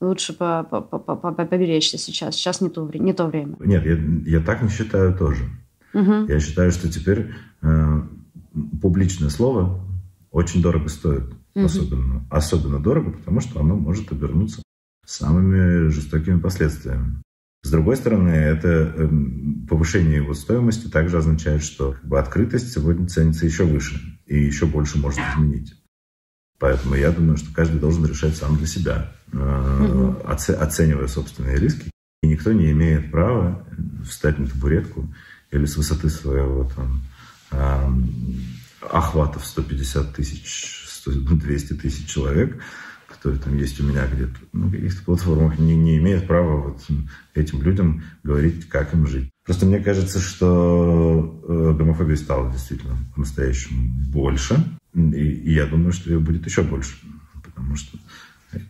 Лучше 0.00 0.32
по, 0.32 0.62
по, 0.62 0.80
по, 0.80 0.98
по, 0.98 1.32
поберечься 1.32 1.98
сейчас. 1.98 2.36
Сейчас 2.36 2.60
не 2.60 2.70
то, 2.70 2.88
не 2.94 3.12
то 3.12 3.26
время. 3.26 3.56
Нет, 3.58 3.84
я, 3.84 4.38
я 4.38 4.40
так 4.40 4.62
не 4.62 4.70
считаю 4.70 5.16
тоже. 5.16 5.44
Угу. 5.92 6.26
Я 6.28 6.40
считаю, 6.40 6.70
что 6.70 6.90
теперь 6.90 7.34
э, 7.62 7.97
публичное 8.80 9.30
слово 9.30 9.84
очень 10.30 10.62
дорого 10.62 10.88
стоит. 10.88 11.24
Угу. 11.54 11.64
Особенно, 11.64 12.26
особенно 12.30 12.80
дорого, 12.80 13.12
потому 13.12 13.40
что 13.40 13.60
оно 13.60 13.76
может 13.76 14.10
обернуться 14.12 14.62
самыми 15.04 15.88
жестокими 15.88 16.38
последствиями. 16.38 17.22
С 17.62 17.70
другой 17.70 17.96
стороны, 17.96 18.30
это 18.30 18.68
эм, 18.68 19.66
повышение 19.68 20.16
его 20.16 20.34
стоимости 20.34 20.88
также 20.88 21.18
означает, 21.18 21.62
что 21.64 21.92
как 21.92 22.04
бы, 22.04 22.18
открытость 22.18 22.72
сегодня 22.72 23.08
ценится 23.08 23.46
еще 23.46 23.64
выше 23.64 24.00
и 24.26 24.38
еще 24.38 24.66
больше 24.66 24.98
может 24.98 25.20
изменить. 25.20 25.74
Поэтому 26.58 26.94
я 26.94 27.10
думаю, 27.10 27.36
что 27.36 27.52
каждый 27.52 27.80
должен 27.80 28.04
решать 28.06 28.36
сам 28.36 28.56
для 28.56 28.66
себя, 28.66 29.12
угу. 29.32 30.16
оценивая 30.24 31.08
собственные 31.08 31.56
риски. 31.56 31.90
И 32.22 32.26
никто 32.26 32.52
не 32.52 32.70
имеет 32.72 33.10
права 33.10 33.64
встать 34.04 34.38
на 34.38 34.46
табуретку 34.46 35.08
или 35.50 35.64
с 35.66 35.76
высоты 35.76 36.08
своего 36.08 36.68
там, 36.74 37.02
охвата 38.80 39.38
в 39.38 39.46
150 39.46 40.14
тысяч, 40.14 40.84
200 41.06 41.74
тысяч 41.74 42.06
человек 42.06 42.60
которые 43.18 43.40
там 43.40 43.56
есть 43.56 43.80
у 43.80 43.84
меня 43.84 44.06
где-то 44.06 44.38
на 44.52 44.70
каких-то 44.70 45.02
платформах, 45.02 45.58
не, 45.58 45.74
не 45.74 45.98
имеют 45.98 46.28
права 46.28 46.68
вот 46.68 46.86
этим 47.34 47.62
людям 47.62 48.04
говорить, 48.22 48.68
как 48.68 48.94
им 48.94 49.06
жить. 49.08 49.30
Просто 49.44 49.66
мне 49.66 49.80
кажется, 49.80 50.20
что 50.20 51.42
э, 51.48 51.74
гомофобии 51.76 52.14
стало 52.14 52.52
действительно 52.52 52.96
по-настоящему 53.14 53.92
больше. 54.12 54.62
И, 54.94 55.00
и 55.00 55.52
я 55.52 55.66
думаю, 55.66 55.92
что 55.92 56.10
ее 56.10 56.20
будет 56.20 56.46
еще 56.46 56.62
больше. 56.62 56.96
Потому 57.42 57.74
что 57.74 57.98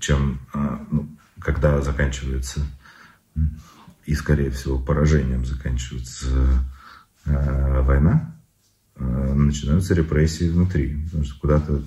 чем, 0.01 0.41
э, 0.55 0.79
ну, 0.91 1.09
когда 1.41 1.83
заканчивается 1.83 2.61
и, 4.07 4.15
скорее 4.15 4.51
всего, 4.51 4.79
поражением 4.79 5.45
заканчивается 5.45 6.27
э, 7.27 7.83
война, 7.83 8.35
э, 8.35 8.38
начинаются 8.99 9.95
репрессии 9.95 10.49
внутри. 10.49 11.05
Потому 11.05 11.25
что 11.25 11.41
куда-то 11.41 11.83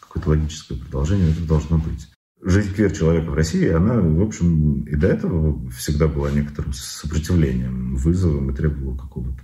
какое-то 0.00 0.30
логическое 0.30 0.76
продолжение 0.76 1.30
это 1.30 1.46
должно 1.46 1.78
быть. 1.78 2.08
Жизнь 2.44 2.74
квир-человека 2.74 3.30
в 3.30 3.34
России, 3.34 3.68
она, 3.68 4.00
в 4.00 4.20
общем, 4.20 4.82
и 4.82 4.96
до 4.96 5.06
этого 5.06 5.70
всегда 5.70 6.08
была 6.08 6.30
некоторым 6.32 6.72
сопротивлением, 6.72 7.94
вызовом 7.94 8.50
и 8.50 8.54
требовала 8.54 8.96
какого-то 8.96 9.40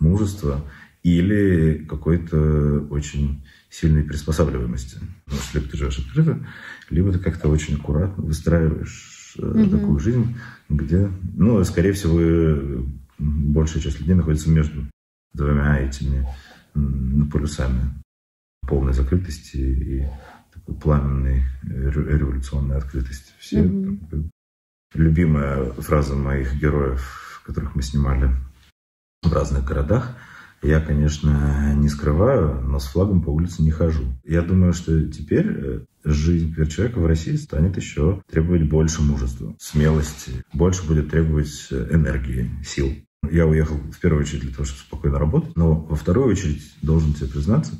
мужества 0.00 0.60
или 1.04 1.84
какой-то 1.88 2.86
очень 2.90 3.44
сильной 3.70 4.02
приспосабливаемости. 4.02 4.98
Потому 5.24 5.42
что 5.42 5.58
либо 5.58 5.70
ты 5.70 5.76
живешь 5.76 5.98
открыто, 6.00 6.46
либо 6.90 7.12
ты 7.12 7.18
как-то 7.20 7.48
очень 7.48 7.76
аккуратно 7.76 8.24
выстраиваешь 8.24 9.36
mm-hmm. 9.38 9.70
такую 9.70 10.00
жизнь, 10.00 10.36
где, 10.68 11.10
ну, 11.34 11.62
скорее 11.62 11.92
всего, 11.92 12.84
большая 13.18 13.82
часть 13.82 14.00
людей 14.00 14.14
находится 14.14 14.50
между 14.50 14.86
двумя 15.34 15.80
этими 15.80 16.26
полюсами 17.30 17.92
полной 18.66 18.94
закрытости 18.94 19.56
и 19.56 20.06
такой 20.52 20.74
пламенной 20.76 21.42
революционной 21.62 22.78
открытости. 22.78 23.32
Все 23.38 23.62
mm-hmm. 23.62 24.28
любимая 24.94 25.72
фраза 25.72 26.14
моих 26.14 26.54
героев, 26.54 27.42
которых 27.44 27.74
мы 27.74 27.82
снимали 27.82 28.30
в 29.22 29.32
разных 29.32 29.64
городах. 29.64 30.16
Я, 30.62 30.80
конечно, 30.80 31.74
не 31.74 31.90
скрываю, 31.90 32.62
но 32.62 32.78
с 32.78 32.86
флагом 32.86 33.20
по 33.20 33.28
улице 33.28 33.62
не 33.62 33.70
хожу. 33.70 34.04
Я 34.24 34.40
думаю, 34.40 34.72
что 34.72 35.06
теперь 35.10 35.46
э, 35.46 35.80
жизнь 36.04 36.54
человека 36.68 37.00
в 37.00 37.06
России 37.06 37.36
станет 37.36 37.76
еще 37.76 38.22
требовать 38.30 38.66
больше 38.66 39.02
мужества, 39.02 39.54
смелости, 39.58 40.42
больше 40.54 40.86
будет 40.86 41.10
требовать 41.10 41.68
э, 41.70 41.88
энергии, 41.92 42.50
сил. 42.64 42.94
Я 43.30 43.46
уехал 43.46 43.76
в 43.76 43.98
первую 44.00 44.22
очередь 44.22 44.42
для 44.42 44.52
того, 44.52 44.64
чтобы 44.64 44.80
спокойно 44.80 45.18
работать, 45.18 45.56
но 45.56 45.74
во 45.74 45.96
вторую 45.96 46.28
очередь, 46.28 46.62
должен 46.82 47.14
тебе 47.14 47.28
признаться, 47.28 47.72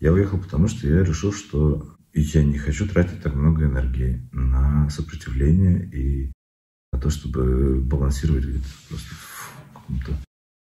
я 0.00 0.12
уехал, 0.12 0.38
потому 0.38 0.68
что 0.68 0.86
я 0.86 1.02
решил, 1.02 1.32
что 1.32 1.96
я 2.12 2.42
не 2.42 2.58
хочу 2.58 2.88
тратить 2.88 3.22
так 3.22 3.34
много 3.34 3.64
энергии 3.64 4.26
на 4.32 4.88
сопротивление 4.90 5.88
и 5.90 6.32
на 6.92 6.98
то, 6.98 7.10
чтобы 7.10 7.80
балансировать 7.80 8.44
где-то 8.44 8.68
просто 8.88 9.14
в 9.14 9.72
каком-то 9.74 10.12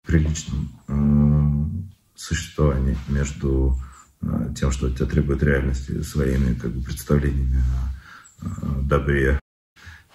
приличном 0.05 0.69
э, 0.87 1.81
существовании 2.15 2.97
между 3.07 3.77
э, 4.21 4.53
тем, 4.57 4.71
что 4.71 4.87
от 4.87 4.95
тебя 4.95 5.07
требует 5.07 5.43
реальности, 5.43 6.01
своими 6.01 6.53
как 6.53 6.71
бы, 6.71 6.83
представлениями 6.83 7.61
о 7.61 8.81
добре, 8.81 9.39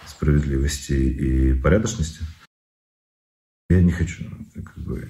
справедливости 0.05 0.93
и 0.93 1.53
порядочности. 1.53 2.23
Я 3.69 3.81
не 3.81 3.91
хочу. 3.91 4.23
Как 4.53 4.77
бы, 4.77 5.07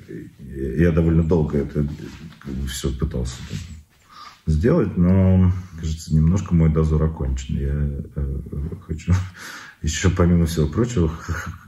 я 0.78 0.92
довольно 0.92 1.24
долго 1.24 1.60
это 1.60 1.88
как 2.40 2.54
бы, 2.54 2.68
все 2.68 2.92
пытался 2.92 3.36
сделать, 4.48 4.98
но, 4.98 5.52
кажется, 5.80 6.16
немножко 6.16 6.56
мой 6.56 6.74
дозор 6.74 7.04
окончен. 7.04 7.56
Я 7.56 8.04
э, 8.16 8.76
хочу 8.88 9.14
еще, 9.82 10.10
помимо 10.10 10.48
всего 10.48 10.68
прочего, 10.68 11.12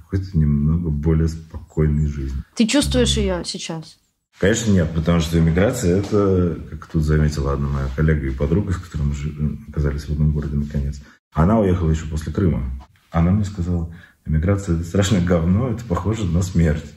какой-то 0.10 0.38
немного 0.38 0.90
более 0.90 1.28
спокойной 1.28 2.08
жизни. 2.08 2.42
Ты 2.56 2.66
чувствуешь 2.66 3.18
ее 3.18 3.44
сейчас? 3.46 4.00
Конечно, 4.40 4.72
нет, 4.72 4.90
потому 4.96 5.20
что 5.20 5.38
иммиграция– 5.38 5.98
это, 6.00 6.58
как 6.72 6.88
тут 6.88 7.04
заметила 7.04 7.54
одна 7.54 7.68
моя 7.68 7.88
коллега 7.96 8.28
и 8.28 8.32
подруга, 8.34 8.72
с 8.72 8.78
которой 8.78 9.04
мы 9.04 9.60
оказались 9.68 10.06
в 10.06 10.12
одном 10.12 10.32
городе 10.32 10.56
наконец. 10.56 11.02
Она 11.34 11.60
уехала 11.60 11.92
еще 11.92 12.06
после 12.06 12.32
Крыма. 12.32 12.64
Она 13.12 13.32
мне 13.32 13.44
сказала, 13.44 13.94
иммиграция– 14.30 14.76
это 14.78 14.86
страшное 14.86 15.26
говно, 15.26 15.70
это 15.70 15.84
похоже 15.84 16.26
на 16.26 16.42
смерть. 16.42 16.94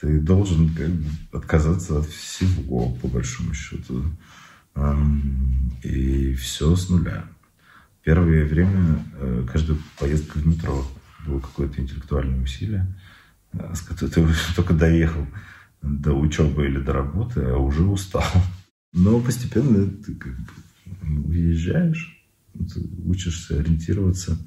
Ты 0.00 0.20
должен 0.20 0.72
как 0.74 0.88
бы 0.88 1.10
отказаться 1.32 1.98
от 1.98 2.06
всего, 2.06 2.90
по 3.02 3.08
большому 3.08 3.54
счету 3.54 4.04
и 5.82 6.34
все 6.34 6.76
с 6.76 6.90
нуля. 6.90 7.24
Первое 8.02 8.44
время 8.44 9.02
э, 9.14 9.46
каждая 9.50 9.78
поездка 9.98 10.38
в 10.38 10.46
метро 10.46 10.86
было 11.26 11.40
какое-то 11.40 11.80
интеллектуальное 11.80 12.42
усилие, 12.42 12.86
э, 13.52 13.74
с 13.74 13.80
которым 13.80 14.28
ты 14.28 14.54
только 14.54 14.74
доехал 14.74 15.26
до 15.82 16.12
учебы 16.12 16.66
или 16.66 16.78
до 16.78 16.92
работы, 16.92 17.40
а 17.40 17.56
уже 17.56 17.84
устал. 17.84 18.24
Но 18.92 19.18
постепенно 19.20 19.88
ты 19.88 20.14
как 20.14 20.36
бы 20.36 21.28
уезжаешь, 21.28 22.22
ты 22.52 22.80
учишься 23.04 23.58
ориентироваться 23.58 24.38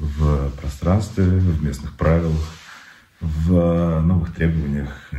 в 0.00 0.50
пространстве, 0.60 1.24
в 1.24 1.62
местных 1.62 1.96
правилах, 1.96 2.40
в 3.20 4.00
новых 4.00 4.34
требованиях, 4.34 5.10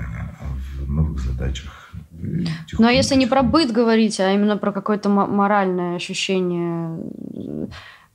в 0.80 0.92
новых 0.92 1.20
задачах. 1.20 1.92
Ну 2.12 2.88
а 2.88 2.92
если 2.92 3.16
не 3.16 3.28
про 3.28 3.44
быт 3.44 3.72
говорить, 3.72 4.20
а 4.20 4.34
именно 4.34 4.58
про 4.58 4.72
какое-то 4.72 5.10
моральное 5.10 5.96
ощущение 5.96 7.00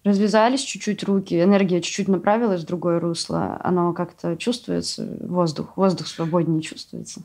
развязались 0.04 0.62
чуть-чуть 0.62 1.02
руки, 1.04 1.42
энергия 1.42 1.80
чуть-чуть 1.80 2.08
направилась 2.08 2.62
в 2.62 2.66
другое 2.66 3.00
русло, 3.00 3.60
оно 3.64 3.92
как-то 3.92 4.36
чувствуется, 4.36 5.08
воздух, 5.20 5.76
воздух 5.76 6.06
свободнее 6.06 6.62
чувствуется. 6.62 7.22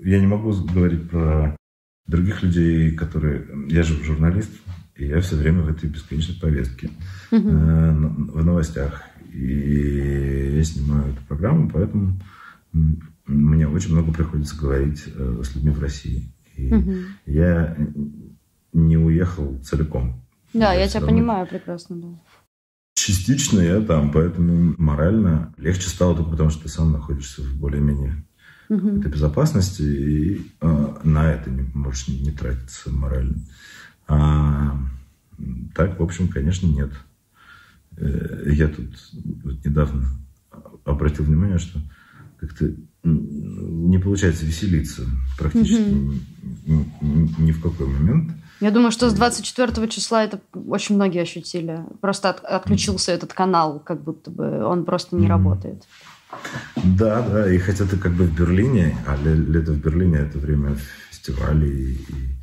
Я 0.00 0.18
не 0.20 0.26
могу 0.26 0.52
говорить 0.52 1.08
про 1.08 1.56
других 2.06 2.42
людей, 2.42 2.92
которые... 2.92 3.46
Я 3.68 3.82
же 3.82 4.02
журналист, 4.02 4.50
и 4.96 5.06
я 5.06 5.20
все 5.20 5.36
время 5.36 5.62
в 5.62 5.68
этой 5.68 5.88
бесконечной 5.88 6.36
повестке, 6.36 6.90
угу. 7.30 7.48
э, 7.48 7.92
в 7.92 8.44
новостях. 8.44 9.02
И 9.32 10.54
я 10.56 10.64
снимаю 10.64 11.12
эту 11.12 11.22
программу, 11.26 11.68
поэтому 11.68 12.20
мне 13.26 13.66
очень 13.66 13.92
много 13.92 14.12
приходится 14.12 14.56
говорить 14.56 15.04
э, 15.06 15.42
с 15.42 15.54
людьми 15.54 15.70
в 15.70 15.80
России. 15.80 16.30
И 16.56 16.72
угу. 16.72 16.92
я 17.26 17.76
не 18.72 18.96
уехал 18.96 19.58
целиком. 19.62 20.20
Да, 20.52 20.72
я, 20.72 20.82
я 20.82 20.88
тебя 20.88 21.06
понимаю 21.06 21.46
прекрасно, 21.46 21.96
да. 21.96 22.08
Частично 22.94 23.60
я 23.60 23.80
там, 23.80 24.12
поэтому 24.12 24.74
морально 24.78 25.52
легче 25.56 25.88
стало 25.88 26.16
только 26.16 26.30
потому, 26.30 26.50
что 26.50 26.62
ты 26.62 26.68
сам 26.68 26.92
находишься 26.92 27.42
в 27.42 27.56
более-менее 27.56 28.24
угу. 28.68 28.98
этой 28.98 29.10
безопасности, 29.10 29.82
и 29.82 30.52
э, 30.60 30.94
на 31.04 31.32
это 31.32 31.50
не, 31.50 31.62
можешь 31.74 32.08
не, 32.08 32.18
не 32.20 32.30
тратиться 32.30 32.90
морально. 32.90 33.36
А 34.06 34.78
так, 35.74 35.98
в 35.98 36.02
общем, 36.02 36.28
конечно, 36.28 36.66
нет. 36.66 36.90
Э, 37.96 38.50
я 38.52 38.68
тут 38.68 38.90
вот 39.44 39.64
недавно 39.64 40.08
обратил 40.84 41.24
внимание, 41.24 41.58
что 41.58 41.80
как-то 42.38 42.72
не 43.02 43.98
получается 43.98 44.46
веселиться 44.46 45.02
практически 45.38 45.90
угу. 45.90 46.14
ни, 46.66 46.90
ни, 47.00 47.42
ни 47.42 47.52
в 47.52 47.62
какой 47.62 47.86
момент. 47.86 48.32
Я 48.60 48.70
думаю, 48.70 48.92
что 48.92 49.10
с 49.10 49.14
24 49.14 49.88
числа 49.88 50.24
это 50.24 50.40
очень 50.54 50.94
многие 50.94 51.22
ощутили. 51.22 51.80
Просто 52.00 52.30
от, 52.30 52.44
отключился 52.44 53.12
mm-hmm. 53.12 53.16
этот 53.16 53.34
канал, 53.34 53.80
как 53.80 54.02
будто 54.02 54.30
бы 54.30 54.64
он 54.64 54.84
просто 54.84 55.16
не 55.16 55.26
mm-hmm. 55.26 55.28
работает. 55.28 55.84
Да, 56.84 57.22
да, 57.22 57.52
и 57.52 57.58
хотя 57.58 57.84
ты 57.86 57.96
как 57.96 58.12
бы 58.12 58.24
в 58.24 58.34
Берлине, 58.34 58.96
а 59.06 59.16
лето 59.16 59.72
в 59.72 59.80
Берлине 59.80 60.18
это 60.18 60.38
время 60.38 60.76
фестивалей, 61.10 61.94
и 61.94 62.34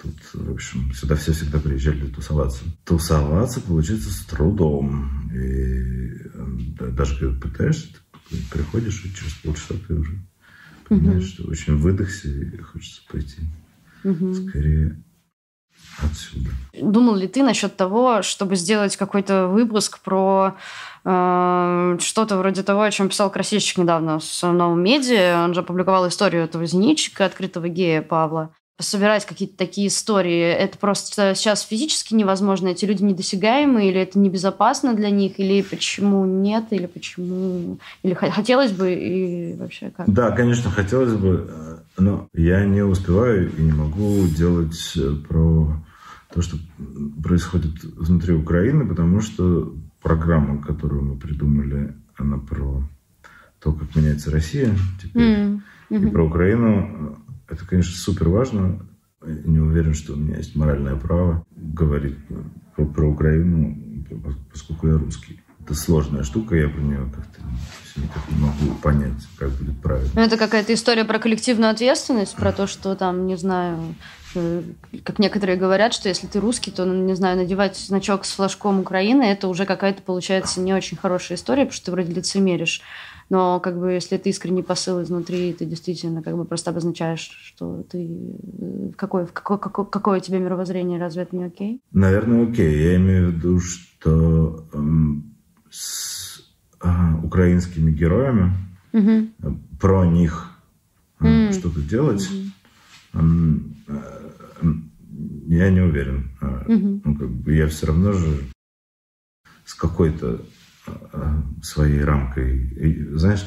тут, 0.00 0.16
в 0.34 0.52
общем, 0.52 0.92
сюда 0.94 1.16
все 1.16 1.32
всегда 1.32 1.58
приезжали 1.58 2.06
тусоваться. 2.08 2.64
Тусоваться 2.84 3.60
получается 3.60 4.10
с 4.10 4.24
трудом. 4.24 5.30
И 5.34 6.08
даже 6.92 7.18
когда 7.18 7.40
пытаешься, 7.40 7.88
ты 8.30 8.36
приходишь, 8.50 9.04
и 9.04 9.14
через 9.14 9.32
полчаса 9.34 9.74
ты 9.86 9.94
уже 9.94 10.18
понимаешь, 10.88 11.24
угу. 11.24 11.32
что 11.32 11.50
очень 11.50 11.76
выдохся 11.76 12.28
и 12.28 12.56
хочется 12.58 13.02
пойти. 13.10 13.40
Угу. 14.04 14.34
Скорее 14.34 15.02
отсюда. 16.02 16.50
Думал 16.80 17.14
ли 17.16 17.28
ты 17.28 17.42
насчет 17.42 17.76
того, 17.76 18.22
чтобы 18.22 18.56
сделать 18.56 18.96
какой-то 18.96 19.48
выпуск 19.48 20.00
про 20.00 20.54
э, 21.04 21.96
что-то 22.00 22.36
вроде 22.36 22.62
того, 22.62 22.82
о 22.82 22.90
чем 22.90 23.08
писал 23.08 23.30
Красильщик 23.30 23.78
недавно 23.78 24.18
в 24.20 24.42
новом 24.42 24.82
медиа? 24.82 25.44
Он 25.44 25.54
же 25.54 25.60
опубликовал 25.60 26.08
историю 26.08 26.44
этого 26.44 26.66
зенитчика, 26.66 27.24
открытого 27.24 27.68
гея 27.68 28.02
Павла 28.02 28.50
собирать 28.80 29.26
какие-то 29.26 29.56
такие 29.56 29.88
истории, 29.88 30.40
это 30.40 30.78
просто 30.78 31.34
сейчас 31.34 31.62
физически 31.62 32.14
невозможно, 32.14 32.68
эти 32.68 32.84
люди 32.84 33.02
недосягаемые, 33.02 33.90
или 33.90 34.00
это 34.00 34.18
небезопасно 34.18 34.94
для 34.94 35.10
них, 35.10 35.40
или 35.40 35.62
почему 35.62 36.24
нет, 36.24 36.66
или 36.70 36.86
почему... 36.86 37.78
Или 38.02 38.14
хотелось 38.14 38.70
бы, 38.70 38.92
и 38.92 39.54
вообще 39.54 39.90
как? 39.96 40.08
Да, 40.08 40.30
конечно, 40.30 40.70
хотелось 40.70 41.14
бы, 41.14 41.77
но 41.98 42.28
я 42.34 42.64
не 42.64 42.82
успеваю 42.82 43.50
и 43.56 43.62
не 43.62 43.72
могу 43.72 44.26
делать 44.28 44.98
про 45.28 45.84
то, 46.32 46.42
что 46.42 46.56
происходит 47.22 47.82
внутри 47.82 48.34
Украины, 48.34 48.86
потому 48.86 49.20
что 49.20 49.74
программа, 50.02 50.62
которую 50.62 51.02
мы 51.02 51.16
придумали, 51.18 51.94
она 52.16 52.38
про 52.38 52.82
то, 53.60 53.72
как 53.72 53.96
меняется 53.96 54.30
Россия 54.30 54.74
теперь, 55.02 55.22
mm. 55.22 55.60
-hmm. 55.90 56.08
и 56.08 56.10
про 56.10 56.26
Украину 56.26 57.18
это, 57.48 57.66
конечно, 57.66 57.96
супер 57.96 58.28
важно. 58.28 58.80
Не 59.26 59.58
уверен, 59.58 59.94
что 59.94 60.12
у 60.12 60.16
меня 60.16 60.36
есть 60.36 60.54
моральное 60.54 60.96
право 60.96 61.44
говорить 61.56 62.16
про, 62.76 62.86
про 62.86 63.10
Украину, 63.10 63.76
поскольку 64.52 64.88
я 64.88 64.98
русский. 64.98 65.40
Это 65.68 65.76
сложная 65.76 66.22
штука, 66.22 66.56
я 66.56 66.66
про 66.66 66.80
нее 66.80 67.10
как-то 67.14 67.42
никак 67.96 68.22
не 68.30 68.38
могу 68.38 68.80
понять, 68.80 69.20
как 69.36 69.50
будет 69.50 69.78
правильно. 69.82 70.08
Ну, 70.14 70.22
это 70.22 70.38
какая-то 70.38 70.72
история 70.72 71.04
про 71.04 71.18
коллективную 71.18 71.70
ответственность, 71.70 72.36
про 72.36 72.52
то, 72.52 72.66
что 72.66 72.94
там, 72.94 73.26
не 73.26 73.36
знаю, 73.36 73.94
э, 74.34 74.62
как 75.04 75.18
некоторые 75.18 75.58
говорят, 75.58 75.92
что 75.92 76.08
если 76.08 76.26
ты 76.26 76.40
русский, 76.40 76.70
то, 76.70 76.86
не 76.86 77.12
знаю, 77.14 77.36
надевать 77.36 77.76
значок 77.76 78.24
с 78.24 78.32
флажком 78.32 78.80
Украины, 78.80 79.24
это 79.24 79.46
уже 79.46 79.66
какая-то, 79.66 80.00
получается, 80.00 80.62
не 80.62 80.72
очень 80.72 80.96
хорошая 80.96 81.36
история, 81.36 81.64
потому 81.64 81.74
что 81.74 81.84
ты 81.84 81.92
вроде 81.92 82.14
лицемеришь. 82.14 82.80
Но 83.28 83.60
как 83.60 83.78
бы 83.78 83.92
если 83.92 84.16
это 84.16 84.30
искренний 84.30 84.62
посыл 84.62 85.02
изнутри, 85.02 85.52
ты 85.52 85.66
действительно 85.66 86.22
как 86.22 86.34
бы 86.34 86.46
просто 86.46 86.70
обозначаешь, 86.70 87.38
что 87.44 87.82
ты 87.82 88.08
э, 88.08 88.90
какое, 88.96 89.26
какое, 89.26 89.58
какое, 89.58 89.84
какое 89.84 90.18
у 90.18 90.22
тебя 90.22 90.38
мировоззрение, 90.38 90.98
разве 90.98 91.24
это 91.24 91.36
не 91.36 91.44
окей? 91.44 91.82
Наверное, 91.92 92.48
окей. 92.48 92.84
Я 92.84 92.96
имею 92.96 93.28
в 93.28 93.34
виду, 93.34 93.60
что 93.60 94.66
эм, 94.72 95.27
с 95.78 96.40
э, 96.82 97.14
украинскими 97.22 97.92
героями 97.92 98.52
угу. 98.92 99.58
про 99.80 100.06
них 100.06 100.50
э, 101.20 101.24
mm. 101.24 101.52
что-то 101.52 101.80
делать, 101.80 102.28
mm 103.12 103.74
я 105.50 105.70
не 105.70 105.80
уверен. 105.80 106.30
Mm-hmm. 106.40 107.00
Ну, 107.04 107.14
как 107.16 107.30
бы 107.30 107.54
я 107.54 107.66
все 107.68 107.86
равно 107.86 108.12
же 108.12 108.44
с 109.64 109.72
какой-то 109.74 110.42
своей 111.62 112.02
рамкой. 112.04 112.68
И, 112.68 113.14
знаешь, 113.16 113.46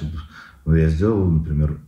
я 0.66 0.90
сделал, 0.90 1.30
например, 1.30 1.80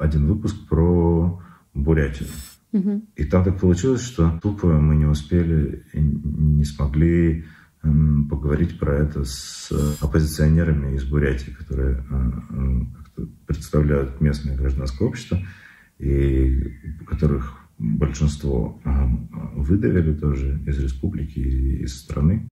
один 0.00 0.26
выпуск 0.26 0.54
про 0.68 1.42
Бурятию. 1.72 2.28
Угу. 2.72 3.02
И 3.16 3.24
там 3.24 3.44
так 3.44 3.60
получилось, 3.60 4.02
что 4.02 4.38
тупо 4.42 4.66
мы 4.66 4.96
не 4.96 5.06
успели 5.06 5.84
и 5.92 6.00
не 6.00 6.64
смогли 6.64 7.44
поговорить 8.30 8.78
про 8.78 8.94
это 8.94 9.24
с 9.24 9.70
оппозиционерами 10.00 10.96
из 10.96 11.04
Бурятии, 11.04 11.50
которые 11.50 12.04
представляют 13.46 14.20
местное 14.20 14.56
гражданское 14.56 15.04
общество, 15.04 15.38
и 15.98 16.72
которых 17.06 17.58
большинство 17.78 18.80
выдавили 19.54 20.14
тоже 20.14 20.60
из 20.66 20.78
республики 20.78 21.38
и 21.38 21.82
из 21.82 22.00
страны. 22.00 22.48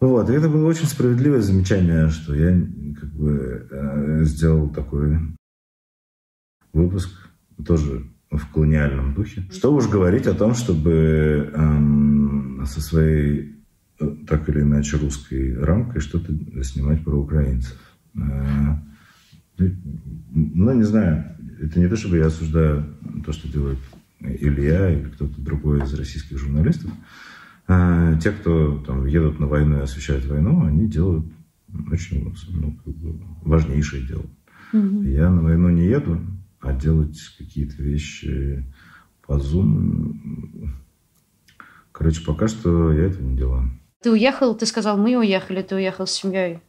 Вот, 0.00 0.30
и 0.30 0.32
это 0.32 0.48
было 0.48 0.66
очень 0.66 0.86
справедливое 0.86 1.42
замечание, 1.42 2.08
что 2.08 2.34
я 2.34 2.52
как 2.98 3.12
бы 3.12 3.68
э, 3.70 4.24
сделал 4.24 4.70
такой 4.70 5.18
выпуск 6.72 7.10
тоже 7.66 8.06
в 8.30 8.50
колониальном 8.50 9.14
духе. 9.14 9.46
Что 9.50 9.74
уж 9.74 9.88
говорить 9.88 10.26
о 10.26 10.34
том, 10.34 10.54
чтобы 10.54 11.52
э, 11.52 12.64
со 12.64 12.80
своей 12.80 13.40
э, 13.40 13.59
так 14.26 14.48
или 14.48 14.60
иначе 14.60 14.96
русской 14.96 15.54
рамкой 15.58 16.00
что-то 16.00 16.32
снимать 16.64 17.04
про 17.04 17.16
украинцев. 17.16 17.78
Э, 18.14 18.76
ну, 20.32 20.72
не 20.72 20.84
знаю, 20.84 21.36
это 21.60 21.78
не 21.78 21.88
то, 21.88 21.96
чтобы 21.96 22.16
я 22.16 22.26
осуждаю 22.26 22.84
то, 23.24 23.32
что 23.32 23.48
делает 23.48 23.78
Илья 24.20 24.90
или 24.90 25.08
кто-то 25.08 25.40
другой 25.40 25.82
из 25.82 25.92
российских 25.94 26.38
журналистов. 26.38 26.90
А 27.66 28.16
те, 28.16 28.32
кто 28.32 28.78
там, 28.78 29.06
едут 29.06 29.38
на 29.38 29.46
войну 29.46 29.78
и 29.78 29.82
освещают 29.82 30.26
войну, 30.26 30.64
они 30.64 30.88
делают 30.88 31.26
очень 31.90 32.34
ну, 32.48 32.76
как 32.84 32.94
бы 32.94 33.20
важнейшее 33.42 34.06
дело. 34.06 34.26
Угу. 34.72 35.02
Я 35.02 35.30
на 35.30 35.42
войну 35.42 35.68
не 35.70 35.86
еду, 35.86 36.20
а 36.60 36.72
делать 36.72 37.18
какие-то 37.38 37.82
вещи 37.82 38.64
по 39.26 39.34
Zoom... 39.34 40.70
Короче, 41.92 42.24
пока 42.24 42.48
что 42.48 42.92
я 42.92 43.04
этого 43.04 43.22
не 43.22 43.36
делаю. 43.36 43.70
Ты 44.02 44.10
уехал, 44.10 44.54
ты 44.54 44.64
сказал, 44.64 44.96
мы 44.96 45.14
уехали, 45.16 45.60
ты 45.60 45.74
уехал 45.74 46.06
с 46.06 46.12
семьей. 46.12 46.60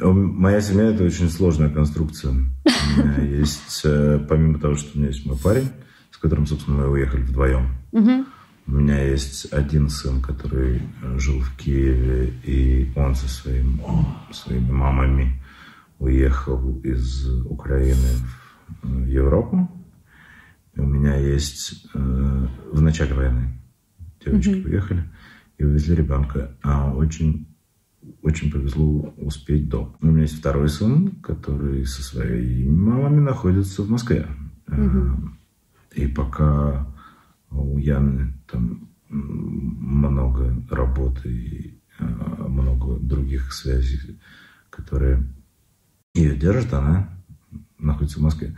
Моя 0.00 0.60
семья– 0.60 0.86
это 0.92 1.04
очень 1.04 1.30
сложная 1.30 1.70
конструкция. 1.70 2.32
У 2.32 2.34
меня 2.34 3.20
есть, 3.38 3.82
э, 3.84 4.18
помимо 4.28 4.58
того, 4.58 4.74
что 4.74 4.90
у 4.94 4.98
меня 4.98 5.10
есть 5.10 5.24
мой 5.24 5.38
парень, 5.38 5.68
с 6.10 6.16
которым, 6.16 6.44
собственно, 6.44 6.78
мы 6.78 6.90
уехали 6.90 7.22
вдвоем. 7.22 7.68
Угу. 7.92 8.24
У 8.66 8.70
меня 8.72 9.00
есть 9.00 9.52
один 9.52 9.88
сын, 9.88 10.20
который 10.20 10.82
жил 11.18 11.40
в 11.40 11.56
Киеве, 11.56 12.34
и 12.44 12.90
он 12.96 13.14
со 13.14 13.28
своим, 13.28 13.80
своими 14.32 14.72
мамами 14.72 15.40
уехал 16.00 16.80
из 16.80 17.28
Украины 17.46 18.10
в 18.82 19.06
Европу. 19.06 19.70
И 20.74 20.80
у 20.80 20.86
меня 20.86 21.14
есть 21.14 21.86
э, 21.94 22.46
в 22.72 22.82
начале 22.82 23.14
войны 23.14 23.58
девочки 24.24 24.50
mm-hmm. 24.50 24.68
уехали 24.68 25.04
и 25.58 25.64
увезли 25.64 25.96
ребенка. 25.96 26.56
А 26.62 26.92
очень, 26.94 27.46
очень 28.22 28.50
повезло 28.50 29.12
успеть 29.18 29.68
до. 29.68 29.96
У 30.00 30.06
меня 30.06 30.22
есть 30.22 30.38
второй 30.38 30.68
сын, 30.68 31.10
который 31.22 31.84
со 31.84 32.02
своими 32.02 32.70
мамами 32.70 33.20
находится 33.20 33.82
в 33.82 33.90
Москве. 33.90 34.26
Mm-hmm. 34.68 35.28
И 35.96 36.06
пока 36.06 36.86
у 37.50 37.78
Яны 37.78 38.34
там 38.50 38.88
много 39.08 40.54
работы 40.70 41.28
и 41.28 41.80
много 41.98 42.98
других 43.00 43.52
связей, 43.52 44.20
которые 44.70 45.24
ее 46.14 46.36
держат, 46.36 46.72
она 46.74 47.08
находится 47.78 48.20
в 48.20 48.22
Москве. 48.22 48.56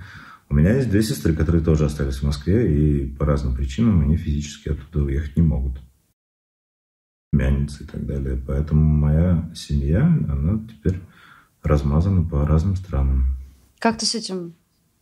У 0.48 0.54
меня 0.54 0.74
есть 0.74 0.90
две 0.90 1.02
сестры, 1.02 1.32
которые 1.34 1.62
тоже 1.62 1.84
остались 1.84 2.16
в 2.16 2.24
Москве, 2.24 3.04
и 3.04 3.06
по 3.06 3.24
разным 3.24 3.54
причинам 3.54 4.00
они 4.00 4.16
физически 4.16 4.70
оттуда 4.70 5.04
уехать 5.04 5.36
не 5.36 5.42
могут. 5.42 5.80
Мянницы 7.32 7.84
и 7.84 7.86
так 7.86 8.06
далее. 8.06 8.40
Поэтому 8.46 8.82
моя 8.82 9.48
семья, 9.54 10.02
она 10.02 10.60
теперь 10.68 11.00
размазана 11.62 12.22
по 12.22 12.46
разным 12.46 12.76
странам. 12.76 13.26
Как 13.78 13.98
ты 13.98 14.06
с 14.06 14.14
этим 14.14 14.54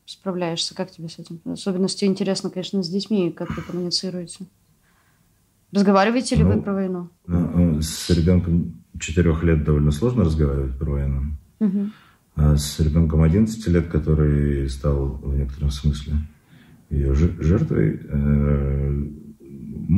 справляешься? 0.04 0.74
Как 0.74 0.90
тебе 0.90 1.08
с 1.08 1.18
этим? 1.18 1.40
Особенности 1.44 2.04
интересно, 2.04 2.50
конечно, 2.50 2.82
с 2.82 2.88
детьми, 2.88 3.30
как 3.30 3.56
вы 3.56 3.62
коммуницируете. 3.62 4.46
Разговариваете 5.72 6.36
ли 6.36 6.44
ну, 6.44 6.52
вы 6.52 6.62
про 6.62 6.74
войну? 6.74 7.10
Ну, 7.26 7.80
с 7.82 8.08
ребенком 8.10 8.82
четырех 8.98 9.42
лет 9.42 9.64
довольно 9.64 9.90
сложно 9.90 10.24
разговаривать 10.24 10.78
про 10.78 10.90
войну. 10.90 11.22
Угу. 11.60 11.90
А 12.36 12.56
с 12.56 12.78
ребенком 12.80 13.22
11 13.22 13.66
лет, 13.68 13.88
который 13.88 14.68
стал 14.70 15.08
в 15.22 15.36
некотором 15.36 15.70
смысле 15.70 16.14
ее 16.88 17.14
жертвой, 17.14 18.00
э, 18.02 18.77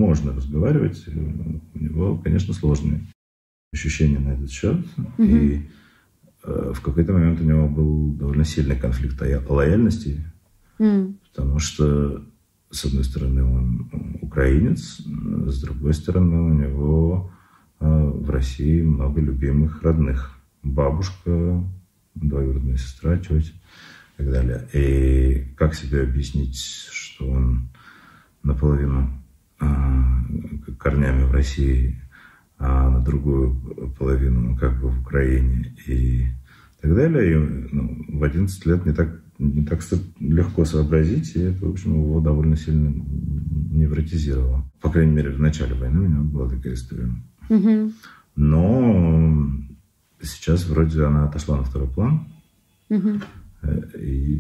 можно 0.01 0.33
разговаривать. 0.33 1.07
У 1.09 1.79
него, 1.79 2.17
конечно, 2.19 2.55
сложные 2.55 3.07
ощущения 3.73 4.19
на 4.19 4.31
этот 4.31 4.51
счет. 4.51 4.79
Угу. 4.97 5.23
И 5.23 5.69
э, 6.45 6.73
в 6.75 6.81
какой-то 6.81 7.13
момент 7.13 7.41
у 7.41 7.45
него 7.45 7.69
был 7.69 8.13
довольно 8.15 8.45
сильный 8.45 8.77
конфликт 8.77 9.21
лояльности, 9.49 10.25
mm. 10.79 11.15
потому 11.29 11.59
что, 11.59 12.25
с 12.71 12.85
одной 12.85 13.05
стороны, 13.05 13.45
он 13.45 14.19
украинец, 14.23 15.01
с 15.01 15.63
другой 15.63 15.95
стороны, 15.95 16.41
у 16.41 16.55
него 16.55 17.31
э, 17.79 17.87
в 17.87 18.31
России 18.31 18.83
много 18.83 19.21
любимых 19.21 19.83
родных. 19.83 20.37
Бабушка, 20.63 21.65
двоюродная 22.15 22.77
сестра, 22.77 23.17
тетя 23.17 23.53
и 23.53 24.23
так 24.23 24.31
далее. 24.31 24.69
И 24.75 25.55
как 25.57 25.75
себе 25.75 26.03
объяснить, 26.03 26.59
что 26.59 27.31
он 27.31 27.69
наполовину 28.43 29.20
корнями 30.79 31.25
в 31.25 31.33
России, 31.33 32.01
а 32.59 32.91
на 32.91 33.01
другую 33.01 33.55
половину 33.99 34.41
ну, 34.41 34.57
как 34.57 34.81
бы 34.81 34.89
в 34.89 35.01
Украине 35.01 35.75
и 35.87 36.27
так 36.81 36.95
далее. 36.95 37.33
И, 37.33 37.37
ну, 37.73 38.05
в 38.19 38.23
11 38.23 38.67
лет 38.67 38.87
не 38.87 38.93
так, 38.93 39.21
не 39.39 39.65
так 39.65 39.81
легко 40.19 40.65
сообразить, 40.65 41.37
и 41.37 41.41
это, 41.41 41.67
в 41.67 41.71
общем, 41.71 41.95
его 41.95 42.21
довольно 42.21 42.57
сильно 42.57 42.93
невротизировало. 43.71 44.65
По 44.81 44.91
крайней 44.91 45.13
мере, 45.13 45.31
в 45.31 45.41
начале 45.41 45.75
войны 45.75 46.01
у 46.01 46.09
него 46.09 46.25
была 46.25 46.49
такая 46.49 46.75
история. 46.75 47.11
Угу. 47.49 47.93
Но 48.37 49.61
Сейчас 50.23 50.67
вроде 50.67 51.05
она 51.05 51.25
отошла 51.25 51.57
на 51.57 51.65
второй 51.65 51.89
план. 51.89 52.27
Угу. 52.91 53.21
И, 53.99 54.40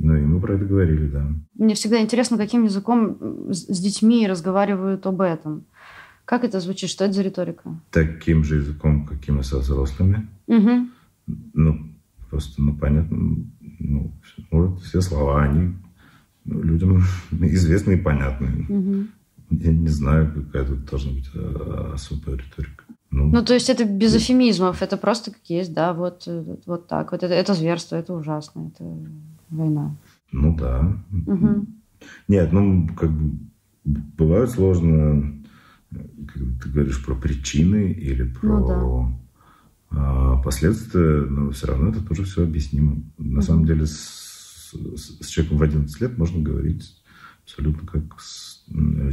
говорили, 0.70 1.06
да. 1.09 1.26
Мне 1.54 1.74
всегда 1.74 2.00
интересно, 2.00 2.38
каким 2.38 2.64
языком 2.64 3.18
с 3.50 3.80
детьми 3.80 4.26
разговаривают 4.26 5.06
об 5.06 5.20
этом. 5.20 5.64
Как 6.24 6.44
это 6.44 6.61
звучит? 6.61 6.90
Что 6.90 7.04
это 7.04 7.14
за 7.14 7.22
риторика? 7.22 7.80
Таким 7.90 8.44
же 8.44 8.56
языком, 8.56 9.04
каким 9.04 9.40
и 9.40 9.42
со 9.42 9.59
взрослыми. 9.59 10.28
Угу. 10.46 10.87
Ну, 11.54 11.87
просто, 12.30 12.62
ну, 12.62 12.76
понятно, 12.76 13.16
ну, 13.80 14.12
вот 14.50 14.80
все 14.80 15.00
слова, 15.00 15.42
они 15.42 15.74
ну, 16.44 16.62
людям 16.62 17.02
известны 17.33 17.94
и 17.94 17.96
понятны. 17.96 18.66
Угу. 18.68 19.06
Я 19.50 19.72
не 19.72 19.88
знаю, 19.88 20.33
какая 20.33 20.64
тут 20.64 20.85
должна 20.85 21.12
быть 21.12 21.28
а, 21.35 21.92
особая 21.94 22.37
риторика. 22.37 22.85
Ну, 23.11 23.26
ну, 23.26 23.44
то 23.44 23.54
есть 23.54 23.68
это 23.68 23.85
без 23.85 24.14
эфемизмов, 24.14 24.83
это 24.83 24.96
просто 24.96 25.33
как 25.33 25.40
есть, 25.48 25.74
да, 25.74 25.92
вот, 25.92 26.28
вот 26.66 26.87
так. 26.87 27.11
Вот 27.11 27.24
это, 27.24 27.35
это 27.35 27.54
зверство, 27.54 27.96
это 27.96 28.14
ужасно, 28.14 28.70
это 28.72 28.85
война. 29.48 29.96
Ну 30.32 30.56
да. 30.56 31.02
Угу. 31.26 31.66
Нет, 32.28 32.52
ну, 32.52 32.88
как 32.96 33.10
бы 33.10 33.38
бывает 33.84 34.50
сложно, 34.50 35.42
как 35.90 36.62
ты 36.62 36.68
говоришь 36.68 37.04
про 37.04 37.14
причины 37.14 37.92
или 37.92 38.24
про 38.24 38.60
ну, 38.60 39.20
да. 39.90 39.98
а, 39.98 40.36
последствия, 40.42 41.22
но 41.22 41.50
все 41.50 41.66
равно 41.66 41.90
это 41.90 42.02
тоже 42.02 42.24
все 42.24 42.44
объяснимо. 42.44 43.02
На 43.18 43.38
угу. 43.38 43.42
самом 43.42 43.64
деле 43.64 43.86
с, 43.86 44.72
с, 44.72 45.18
с 45.20 45.26
человеком 45.26 45.58
в 45.58 45.62
11 45.62 46.00
лет 46.00 46.18
можно 46.18 46.42
говорить 46.42 46.96
абсолютно 47.44 47.86
как 47.86 48.20
с 48.20 48.64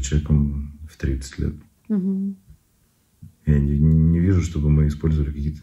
человеком 0.01 0.80
в 0.89 0.97
30 0.97 1.39
лет. 1.39 1.56
Угу. 1.89 2.36
Я 3.45 3.60
не, 3.60 3.80
не 3.80 4.19
вижу, 4.19 4.41
чтобы 4.41 4.69
мы 4.69 4.88
использовали 4.88 5.32
какие-то 5.32 5.62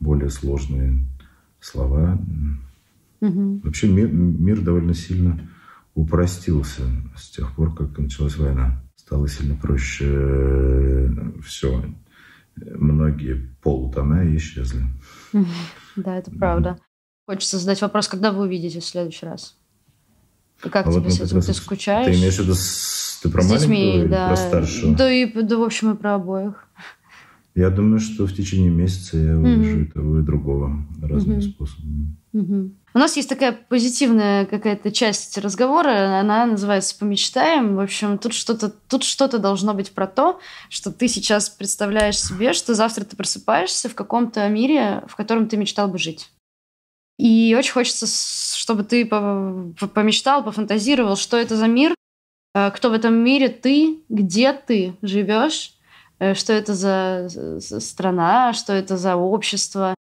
более 0.00 0.30
сложные 0.30 1.04
слова. 1.60 2.18
Угу. 3.20 3.60
Вообще 3.64 3.88
мир, 3.88 4.08
мир 4.10 4.60
довольно 4.60 4.94
сильно 4.94 5.48
упростился 5.94 6.82
с 7.16 7.30
тех 7.30 7.54
пор, 7.54 7.74
как 7.74 7.98
началась 7.98 8.36
война. 8.36 8.82
Стало 8.96 9.28
сильно 9.28 9.56
проще 9.56 10.04
э, 10.06 11.32
все. 11.44 11.84
Многие 12.56 13.48
полутона 13.62 14.36
исчезли. 14.36 14.84
Да, 15.96 16.16
это 16.16 16.30
правда. 16.30 16.78
Хочется 17.26 17.58
задать 17.58 17.82
вопрос, 17.82 18.06
когда 18.06 18.30
вы 18.30 18.44
увидите 18.44 18.78
в 18.78 18.84
следующий 18.84 19.26
раз? 19.26 19.58
Как 20.60 20.86
а 20.86 20.92
тебе 20.92 21.00
вот 21.00 21.12
с 21.12 21.20
этим? 21.20 21.40
Ты 21.40 21.52
скучаешь? 21.52 22.06
Ты 22.06 22.20
имеешь 22.20 22.36
в 22.36 22.42
виду 22.42 22.54
с, 22.54 23.20
ты 23.20 23.28
про 23.28 23.42
с 23.42 23.48
детьми, 23.48 24.06
да. 24.08 24.28
про 24.28 24.36
старшего? 24.36 24.96
Да, 24.96 25.12
и, 25.12 25.26
да, 25.42 25.56
в 25.56 25.62
общем, 25.62 25.90
и 25.90 25.96
про 25.96 26.14
обоих. 26.14 26.68
Я 27.54 27.70
думаю, 27.70 27.98
что 27.98 28.26
в 28.26 28.32
течение 28.32 28.70
месяца 28.70 29.18
я 29.18 29.36
увижу 29.36 29.80
mm-hmm. 29.80 29.92
того 29.92 30.20
и 30.20 30.22
другого 30.22 30.86
разными 31.02 31.38
mm-hmm. 31.38 31.50
способами. 31.50 32.16
Mm-hmm. 32.32 32.72
У 32.98 33.00
нас 33.00 33.16
есть 33.16 33.28
такая 33.28 33.52
позитивная 33.52 34.44
какая-то 34.44 34.90
часть 34.90 35.38
разговора, 35.38 36.18
она 36.18 36.46
называется 36.46 36.98
«Помечтаем». 36.98 37.76
В 37.76 37.80
общем, 37.80 38.18
тут 38.18 38.32
что-то, 38.32 38.70
тут 38.70 39.04
что-то 39.04 39.38
должно 39.38 39.72
быть 39.72 39.92
про 39.92 40.08
то, 40.08 40.40
что 40.68 40.90
ты 40.90 41.06
сейчас 41.06 41.48
представляешь 41.48 42.18
себе, 42.20 42.52
что 42.52 42.74
завтра 42.74 43.04
ты 43.04 43.14
просыпаешься 43.14 43.88
в 43.88 43.94
каком-то 43.94 44.48
мире, 44.48 45.04
в 45.06 45.14
котором 45.14 45.48
ты 45.48 45.56
мечтал 45.56 45.86
бы 45.86 45.96
жить. 45.96 46.28
И 47.20 47.54
очень 47.56 47.70
хочется, 47.70 48.08
чтобы 48.56 48.82
ты 48.82 49.06
помечтал, 49.06 50.42
пофантазировал, 50.42 51.14
что 51.14 51.36
это 51.36 51.54
за 51.54 51.68
мир, 51.68 51.94
э, 52.56 52.72
кто 52.72 52.90
в 52.90 52.94
этом 52.94 53.14
мире 53.14 53.48
ты, 53.48 54.02
где 54.08 54.52
ты 54.52 54.96
живешь, 55.02 55.78
Э, 56.20 56.34
что 56.34 56.52
это 56.52 56.74
за 56.74 57.60
страна, 57.80 58.52
что 58.52 58.72
это 58.72 58.96
за 58.96 59.16
общество, 59.16 59.94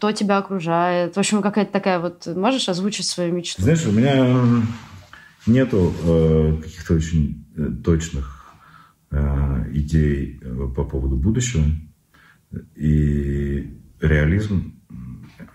кто 0.00 0.12
тебя 0.12 0.38
окружает. 0.38 1.14
В 1.14 1.18
общем, 1.18 1.42
какая-то 1.42 1.70
такая 1.70 1.98
вот... 1.98 2.26
Можешь 2.34 2.70
озвучить 2.70 3.04
свою 3.04 3.34
мечту? 3.34 3.60
Знаешь, 3.60 3.84
у 3.84 3.92
меня 3.92 4.64
нету 5.46 5.92
э, 6.04 6.56
каких-то 6.62 6.94
очень 6.94 7.44
э, 7.54 7.68
точных 7.84 8.50
э, 9.10 9.64
идей 9.74 10.40
э, 10.40 10.68
по 10.74 10.84
поводу 10.84 11.16
будущего. 11.16 11.66
И 12.76 13.78
реализм, 14.00 14.80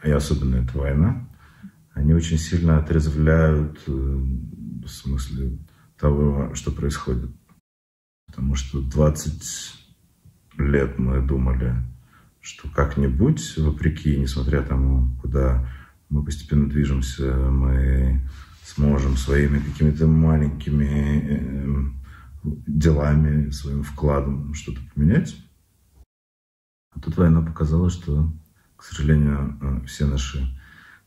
и 0.03 0.11
особенно 0.11 0.57
эта 0.57 0.77
война, 0.77 1.27
они 1.95 2.13
очень 2.13 2.37
сильно 2.37 2.77
отрезвляют 2.77 3.79
в 3.87 4.87
смысле 4.87 5.57
того, 5.99 6.53
что 6.53 6.71
происходит. 6.71 7.31
Потому 8.27 8.53
что 8.53 8.79
20 8.79 9.43
лет 10.59 10.99
мы 10.99 11.25
думали, 11.25 11.73
что 12.45 12.69
как-нибудь, 12.69 13.57
вопреки, 13.57 14.17
несмотря 14.17 14.61
тому, 14.61 15.09
куда 15.19 15.67
мы 16.09 16.23
постепенно 16.23 16.69
движемся, 16.69 17.35
мы 17.35 18.21
сможем 18.63 19.17
своими 19.17 19.57
какими-то 19.57 20.05
маленькими 20.05 21.23
э, 21.23 22.51
делами, 22.67 23.49
своим 23.49 23.81
вкладом 23.81 24.53
что-то 24.53 24.79
поменять. 24.93 25.35
А 26.91 26.99
тут 26.99 27.17
война 27.17 27.41
показала, 27.41 27.89
что, 27.89 28.31
к 28.77 28.83
сожалению, 28.83 29.57
э, 29.59 29.85
все 29.87 30.05
наши 30.05 30.47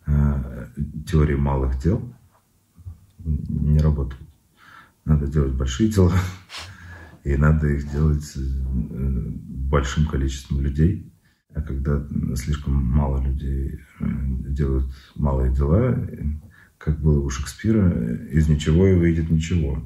э, 0.07 0.67
теории 1.07 1.37
малых 1.37 1.79
дел 1.79 2.03
не 3.25 3.79
работают. 3.79 4.29
Надо 5.05 5.29
делать 5.29 5.55
большие 5.55 5.89
дела, 5.89 6.13
и 7.23 7.37
надо 7.37 7.69
их 7.69 7.89
делать 7.93 8.29
э, 8.35 8.41
большим 9.69 10.05
количеством 10.07 10.63
людей. 10.63 11.09
А 11.55 11.63
когда 11.63 12.07
слишком 12.37 12.75
мало 12.75 13.23
людей 13.23 13.81
э, 14.01 14.05
делают 14.49 14.87
малые 15.15 15.53
дела, 15.53 15.99
как 16.77 17.01
было 17.01 17.21
у 17.21 17.31
Шекспира, 17.31 17.91
из 18.31 18.49
ничего 18.49 18.87
и 18.87 18.95
выйдет 18.95 19.31
ничего. 19.31 19.83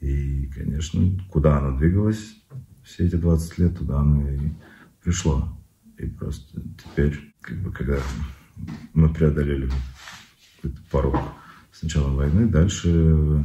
И, 0.00 0.46
конечно, 0.54 1.00
куда 1.30 1.58
оно 1.58 1.76
двигалось 1.78 2.36
все 2.84 3.06
эти 3.06 3.16
20 3.16 3.58
лет, 3.58 3.78
туда 3.78 4.00
оно 4.00 4.28
и 4.28 4.38
пришло. 5.02 5.48
И 5.98 6.06
просто 6.06 6.60
теперь, 6.84 7.34
как 7.40 7.58
бы, 7.58 7.72
когда 7.72 7.98
мы 8.94 9.12
преодолели 9.12 9.68
этот 10.62 10.80
порог 10.86 11.16
с 11.72 11.82
началом 11.82 12.16
войны, 12.16 12.46
дальше 12.46 13.44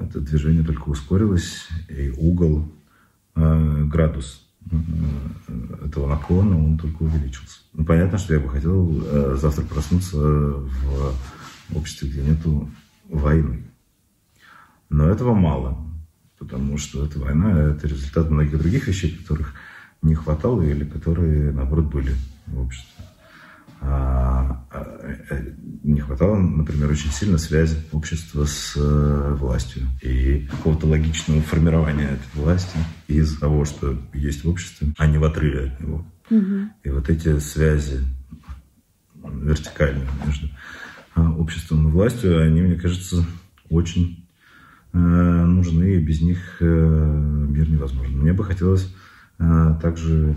это 0.00 0.20
движение 0.20 0.64
только 0.64 0.88
ускорилось, 0.88 1.68
и 1.88 2.10
угол 2.10 2.68
э, 3.34 3.84
градус 3.84 4.42
э, 4.42 4.45
этого 5.84 6.08
наклона, 6.08 6.56
он 6.56 6.78
только 6.78 7.02
увеличился. 7.02 7.60
Ну, 7.72 7.84
понятно, 7.84 8.18
что 8.18 8.34
я 8.34 8.40
бы 8.40 8.48
хотел 8.48 9.02
э, 9.04 9.36
завтра 9.40 9.62
проснуться 9.62 10.16
в 10.18 11.16
обществе, 11.74 12.08
где 12.08 12.22
нету 12.22 12.68
войны. 13.08 13.64
Но 14.88 15.08
этого 15.08 15.34
мало, 15.34 15.78
потому 16.38 16.78
что 16.78 17.04
эта 17.04 17.18
война– 17.18 17.60
это 17.70 17.86
результат 17.86 18.30
многих 18.30 18.58
других 18.58 18.86
вещей, 18.88 19.16
которых 19.16 19.54
не 20.02 20.14
хватало 20.14 20.62
или 20.62 20.84
которые, 20.84 21.52
наоборот, 21.52 21.86
были 21.86 22.14
в 22.46 22.60
обществе. 22.60 23.04
А, 23.80 24.64
а, 24.70 25.42
не 25.82 25.85
хватало, 26.06 26.36
например, 26.36 26.90
очень 26.90 27.10
сильно 27.10 27.36
связи 27.36 27.76
общества 27.92 28.44
с 28.44 28.74
э, 28.76 29.36
властью 29.38 29.82
и 30.02 30.46
какого-то 30.50 30.86
логичного 30.86 31.42
формирования 31.42 32.04
этой 32.04 32.40
власти 32.40 32.78
из 33.08 33.36
того, 33.38 33.64
что 33.64 33.98
есть 34.14 34.44
в 34.44 34.48
обществе, 34.48 34.94
а 34.96 35.06
не 35.06 35.18
в 35.18 35.24
отрыве 35.24 35.66
от 35.66 35.80
него. 35.80 36.06
Угу. 36.30 36.58
И 36.84 36.88
вот 36.90 37.10
эти 37.10 37.38
связи 37.40 38.00
вертикальные 39.22 40.06
между 40.24 40.48
а, 41.14 41.32
обществом 41.32 41.88
и 41.88 41.90
властью, 41.90 42.40
они, 42.40 42.62
мне 42.62 42.76
кажется, 42.76 43.24
очень 43.68 44.26
э, 44.92 44.98
нужны, 44.98 45.96
и 45.96 46.04
без 46.04 46.20
них 46.20 46.38
э, 46.60 46.64
мир 46.64 47.68
невозможен. 47.68 48.18
Мне 48.18 48.32
бы 48.32 48.44
хотелось 48.44 48.94
также 49.82 50.34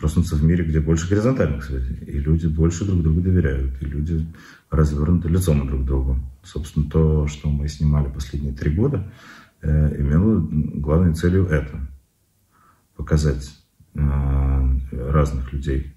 проснуться 0.00 0.36
в 0.36 0.44
мире, 0.44 0.64
где 0.64 0.80
больше 0.80 1.08
горизонтальных 1.08 1.64
связей, 1.64 1.96
и 2.06 2.18
люди 2.18 2.46
больше 2.46 2.84
друг 2.84 3.02
другу 3.02 3.20
доверяют, 3.20 3.82
и 3.82 3.86
люди 3.86 4.26
развернуты 4.70 5.28
лицом 5.28 5.66
друг 5.66 5.82
к 5.82 5.84
другу. 5.84 6.18
Собственно, 6.42 6.88
то, 6.88 7.26
что 7.26 7.50
мы 7.50 7.68
снимали 7.68 8.08
последние 8.08 8.52
три 8.54 8.70
года, 8.70 9.10
э, 9.62 10.00
имело 10.00 10.40
главной 10.40 11.14
целью 11.14 11.46
это– 11.46 11.80
показать 12.96 13.54
э, 13.94 14.00
разных 14.92 15.52
людей 15.52 15.94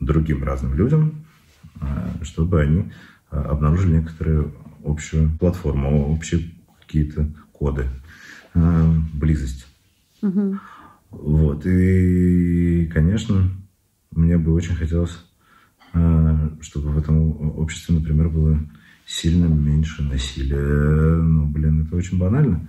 другим 0.00 0.42
разным 0.42 0.74
людям, 0.74 1.24
чтобы 2.22 2.60
они 2.60 2.92
обнаружили 3.30 3.98
некоторую 3.98 4.52
общую 4.84 5.30
платформу, 5.38 6.12
общие 6.12 6.50
какие-то 6.80 7.30
коды, 7.52 7.86
близость. 9.14 9.66
Угу. 10.20 10.58
Вот. 11.12 11.66
И, 11.66 12.86
конечно, 12.86 13.48
мне 14.10 14.38
бы 14.38 14.52
очень 14.52 14.74
хотелось, 14.74 15.16
э, 15.92 16.48
чтобы 16.60 16.90
в 16.90 16.98
этом 16.98 17.58
обществе, 17.58 17.94
например, 17.94 18.30
было 18.30 18.58
сильно 19.06 19.46
меньше 19.46 20.02
насилия. 20.02 21.16
Ну, 21.22 21.46
блин, 21.46 21.82
это 21.86 21.96
очень 21.96 22.18
банально. 22.18 22.68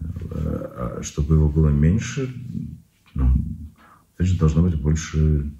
Э, 0.00 0.04
а 0.34 1.00
чтобы 1.02 1.34
его 1.34 1.48
было 1.48 1.68
меньше, 1.68 2.34
ну, 3.14 3.30
опять 4.14 4.26
же, 4.26 4.38
должно 4.38 4.62
быть 4.62 4.80
больше 4.80 5.52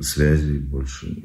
связей, 0.00 0.58
больше 0.58 1.22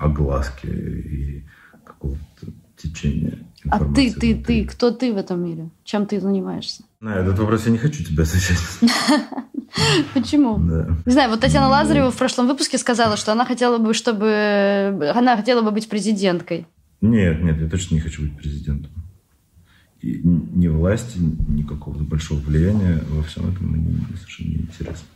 огласки 0.00 0.66
и 0.66 1.44
какого-то 1.84 2.52
течения. 2.82 3.38
А 3.68 3.84
ты, 3.84 4.12
ты, 4.12 4.34
ты, 4.34 4.64
кто 4.64 4.90
ты 4.90 5.12
в 5.12 5.16
этом 5.16 5.44
мире? 5.44 5.70
Чем 5.84 6.06
ты 6.06 6.20
занимаешься? 6.20 6.82
На 7.00 7.16
этот 7.16 7.38
вопрос 7.38 7.66
я 7.66 7.72
не 7.72 7.78
хочу 7.78 8.02
тебе 8.02 8.22
отвечать. 8.22 8.58
Почему? 10.14 10.58
Да. 10.58 10.96
Не 11.04 11.12
знаю, 11.12 11.30
вот 11.30 11.40
Татьяна 11.40 11.68
Лазарева 11.68 12.10
в 12.10 12.16
прошлом 12.16 12.46
выпуске 12.46 12.78
сказала, 12.78 13.16
что 13.16 13.32
она 13.32 13.44
хотела 13.44 13.78
бы, 13.78 13.94
чтобы 13.94 15.12
она 15.14 15.36
хотела 15.36 15.62
бы 15.62 15.70
быть 15.70 15.88
президенткой. 15.88 16.66
Нет, 17.00 17.42
нет, 17.42 17.60
я 17.60 17.68
точно 17.68 17.94
не 17.94 18.00
хочу 18.00 18.22
быть 18.22 18.36
президентом. 18.36 18.90
И 20.00 20.20
ни 20.24 20.68
власти, 20.68 21.18
ни 21.18 21.62
какого-то 21.62 22.04
большого 22.04 22.40
влияния 22.40 23.02
во 23.10 23.22
всем 23.22 23.50
этом 23.50 23.66
мне 23.66 24.06
совершенно 24.16 24.48
не 24.48 24.54
интересно. 24.56 25.06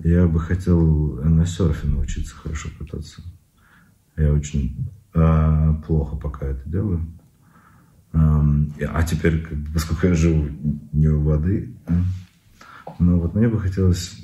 Я 0.00 0.26
бы 0.26 0.40
хотел 0.40 1.16
на 1.22 1.46
серфе 1.46 1.86
научиться 1.86 2.34
хорошо 2.34 2.68
кататься. 2.78 3.22
Я 4.16 4.32
очень 4.32 4.76
плохо 5.14 6.16
пока 6.16 6.46
это 6.46 6.68
делаю. 6.68 7.06
А 8.12 9.02
теперь, 9.02 9.46
поскольку 9.72 10.08
я 10.08 10.14
живу 10.14 10.48
не 10.92 11.08
у 11.08 11.22
воды, 11.22 11.74
ну 12.98 13.18
вот 13.20 13.34
мне 13.34 13.48
бы 13.48 13.58
хотелось 13.58 14.20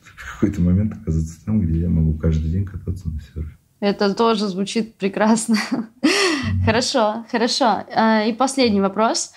в 0.00 0.34
какой-то 0.34 0.60
момент 0.60 0.94
оказаться 0.94 1.44
там, 1.44 1.60
где 1.60 1.80
я 1.80 1.88
могу 1.88 2.14
каждый 2.14 2.50
день 2.50 2.64
кататься 2.64 3.08
на 3.08 3.20
серфе. 3.20 3.56
Это 3.80 4.14
тоже 4.14 4.48
звучит 4.48 4.96
прекрасно. 4.96 5.56
Хорошо, 6.64 7.24
хорошо. 7.30 7.84
А, 7.94 8.24
и 8.24 8.32
последний 8.32 8.80
вопрос. 8.80 9.32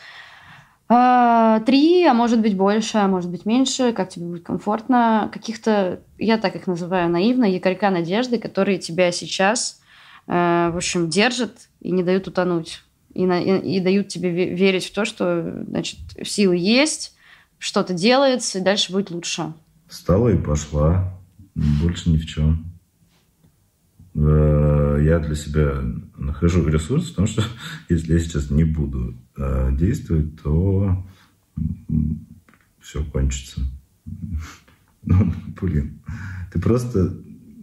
А, 0.89 1.59
три, 1.61 2.05
а 2.05 2.13
может 2.13 2.41
быть 2.41 2.57
больше, 2.57 2.97
а 2.97 3.07
может 3.07 3.29
быть 3.29 3.45
меньше, 3.45 3.93
как 3.93 4.09
тебе 4.09 4.25
будет 4.25 4.43
комфортно, 4.43 5.29
каких-то, 5.31 6.01
я 6.17 6.37
так 6.37 6.55
их 6.55 6.67
называю 6.67 7.09
наивно, 7.09 7.45
якорька 7.45 7.89
надежды, 7.89 8.39
которые 8.39 8.77
тебя 8.79 9.11
сейчас, 9.11 9.80
в 10.31 10.77
общем, 10.77 11.09
держат 11.09 11.69
и 11.81 11.91
не 11.91 12.03
дают 12.03 12.27
утонуть 12.27 12.83
и, 13.13 13.25
на, 13.25 13.41
и, 13.41 13.77
и 13.77 13.79
дают 13.79 14.07
тебе 14.07 14.31
верить 14.55 14.85
в 14.85 14.93
то, 14.93 15.05
что 15.05 15.63
значит, 15.67 15.99
силы 16.23 16.55
есть, 16.57 17.15
что-то 17.57 17.93
делается, 17.93 18.59
и 18.59 18.63
дальше 18.63 18.91
будет 18.91 19.11
лучше. 19.11 19.53
Встала 19.87 20.29
и 20.29 20.37
пошла. 20.37 21.13
Больше 21.53 22.09
ни 22.09 22.17
в 22.17 22.25
чем. 22.25 22.71
Э, 24.15 24.99
я 25.03 25.19
для 25.19 25.35
себя 25.35 25.81
нахожу 26.17 26.67
ресурс 26.67 27.09
в 27.09 27.15
том, 27.15 27.27
что 27.27 27.43
если 27.89 28.13
я 28.13 28.19
сейчас 28.19 28.49
не 28.49 28.63
буду 28.63 29.15
э, 29.37 29.69
действовать, 29.73 30.41
то 30.41 31.05
все 32.79 33.03
кончится. 33.03 33.61
Ну, 35.03 35.33
блин, 35.59 35.99
ты 36.53 36.61
просто 36.61 37.17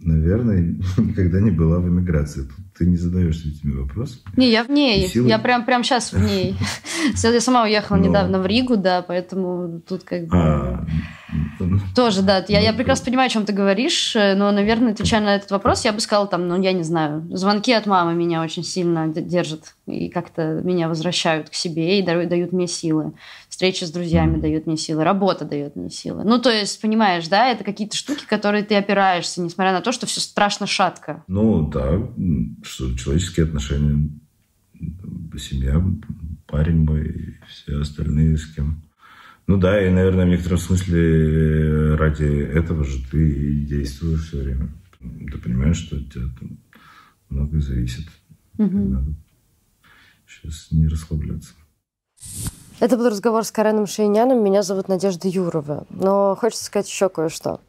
наверное, 0.09 0.75
никогда 0.97 1.39
не 1.39 1.51
была 1.51 1.79
в 1.79 1.87
эмиграции. 1.87 2.41
Тут 2.41 2.73
ты 2.77 2.85
не 2.85 2.97
задаешься 2.97 3.47
этими 3.47 3.73
вопросами. 3.73 4.21
Не, 4.35 4.51
я 4.51 4.63
в 4.63 4.69
ней. 4.69 5.07
Силы... 5.07 5.29
Я 5.29 5.39
прям, 5.39 5.65
прям 5.65 5.83
сейчас 5.83 6.13
в 6.13 6.19
ней. 6.19 6.55
Я 7.23 7.41
сама 7.41 7.63
уехала 7.63 7.97
Но... 7.97 8.07
недавно 8.07 8.39
в 8.39 8.45
Ригу, 8.45 8.77
да, 8.77 9.01
поэтому 9.01 9.81
тут 9.87 10.03
как 10.03 10.27
бы... 10.27 10.87
Тоже, 11.95 12.21
да. 12.21 12.43
Я, 12.47 12.59
я 12.59 12.73
прекрасно 12.73 13.05
понимаю, 13.05 13.27
о 13.27 13.29
чем 13.29 13.45
ты 13.45 13.53
говоришь, 13.53 14.13
но, 14.15 14.51
наверное, 14.51 14.93
отвечая 14.93 15.21
на 15.21 15.35
этот 15.35 15.51
вопрос, 15.51 15.85
я 15.85 15.93
бы 15.93 15.99
сказала, 15.99 16.27
там, 16.27 16.47
ну, 16.47 16.61
я 16.61 16.73
не 16.73 16.83
знаю, 16.83 17.27
звонки 17.31 17.71
от 17.73 17.85
мамы 17.85 18.13
меня 18.13 18.41
очень 18.41 18.63
сильно 18.63 19.07
держат 19.07 19.75
и 19.85 20.09
как-то 20.09 20.61
меня 20.63 20.87
возвращают 20.87 21.49
к 21.49 21.53
себе 21.53 21.99
и 21.99 22.01
дают, 22.03 22.29
дают 22.29 22.51
мне 22.51 22.67
силы. 22.67 23.13
Встречи 23.49 23.83
с 23.83 23.91
друзьями 23.91 24.39
дают 24.39 24.67
мне 24.67 24.77
силы, 24.77 25.03
работа 25.03 25.45
дает 25.45 25.75
мне 25.75 25.89
силы. 25.89 26.23
Ну, 26.23 26.39
то 26.39 26.49
есть, 26.49 26.79
понимаешь, 26.81 27.27
да, 27.27 27.47
это 27.47 27.63
какие-то 27.63 27.97
штуки, 27.97 28.25
которые 28.27 28.63
ты 28.63 28.75
опираешься, 28.75 29.41
несмотря 29.41 29.73
на 29.73 29.81
то, 29.81 29.91
что 29.91 30.05
все 30.05 30.21
страшно 30.21 30.67
шатко. 30.67 31.23
Ну, 31.27 31.67
да, 31.67 31.99
что 32.63 32.95
человеческие 32.95 33.47
отношения, 33.47 34.09
семья, 35.37 35.83
парень 36.47 36.85
мой 36.85 37.07
и 37.07 37.33
все 37.47 37.79
остальные 37.81 38.37
с 38.37 38.45
кем. 38.53 38.81
Ну 39.49 39.57
да, 39.57 39.83
и, 39.83 39.89
наверное, 39.89 40.27
в 40.27 40.29
некотором 40.29 40.59
смысле 40.59 41.95
ради 41.95 42.23
этого 42.23 42.83
же 42.83 42.99
ты 43.09 43.31
и 43.31 43.65
действуешь 43.65 44.27
все 44.27 44.43
время. 44.43 44.69
Ты 44.99 45.39
понимаешь, 45.39 45.77
что 45.77 45.95
от 45.95 46.13
тебя 46.13 46.25
там 46.39 46.59
многое 47.29 47.59
зависит. 47.59 48.05
Угу. 48.59 48.77
Надо 48.77 49.15
сейчас 50.27 50.67
не 50.69 50.87
расслабляться. 50.87 51.53
Это 52.79 52.95
был 52.95 53.09
разговор 53.09 53.43
с 53.43 53.51
Кареном 53.51 53.87
Шейняном. 53.87 54.43
Меня 54.43 54.61
зовут 54.61 54.87
Надежда 54.87 55.27
Юрова. 55.27 55.87
Но 55.89 56.37
хочется 56.39 56.65
сказать 56.65 56.87
еще 56.87 57.09
кое-что. 57.09 57.59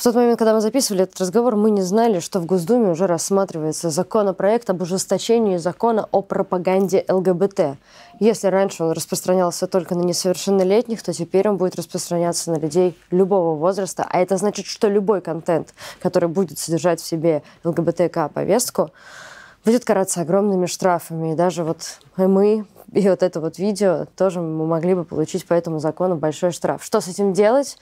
В 0.00 0.02
тот 0.02 0.14
момент, 0.14 0.38
когда 0.38 0.54
мы 0.54 0.62
записывали 0.62 1.02
этот 1.02 1.20
разговор, 1.20 1.56
мы 1.56 1.70
не 1.70 1.82
знали, 1.82 2.20
что 2.20 2.40
в 2.40 2.46
Госдуме 2.46 2.88
уже 2.88 3.06
рассматривается 3.06 3.90
законопроект 3.90 4.70
об 4.70 4.80
ужесточении 4.80 5.58
закона 5.58 6.08
о 6.10 6.22
пропаганде 6.22 7.04
ЛГБТ. 7.06 7.76
Если 8.18 8.46
раньше 8.46 8.82
он 8.82 8.92
распространялся 8.92 9.66
только 9.66 9.94
на 9.94 10.00
несовершеннолетних, 10.00 11.02
то 11.02 11.12
теперь 11.12 11.50
он 11.50 11.58
будет 11.58 11.76
распространяться 11.76 12.50
на 12.50 12.56
людей 12.56 12.96
любого 13.10 13.54
возраста. 13.56 14.06
А 14.08 14.20
это 14.20 14.38
значит, 14.38 14.64
что 14.64 14.88
любой 14.88 15.20
контент, 15.20 15.74
который 16.00 16.30
будет 16.30 16.58
содержать 16.58 17.02
в 17.02 17.06
себе 17.06 17.42
ЛГБТК-повестку, 17.64 18.92
будет 19.66 19.84
караться 19.84 20.22
огромными 20.22 20.64
штрафами. 20.64 21.34
И 21.34 21.36
даже 21.36 21.62
вот 21.62 22.00
мы 22.16 22.64
и 22.92 23.08
вот 23.08 23.22
это 23.22 23.40
вот 23.40 23.58
видео 23.58 24.06
тоже 24.16 24.40
мы 24.40 24.66
могли 24.66 24.94
бы 24.94 25.04
получить 25.04 25.46
по 25.46 25.52
этому 25.52 25.78
закону 25.78 26.16
большой 26.16 26.52
штраф. 26.52 26.82
Что 26.82 27.02
с 27.02 27.08
этим 27.08 27.34
делать? 27.34 27.76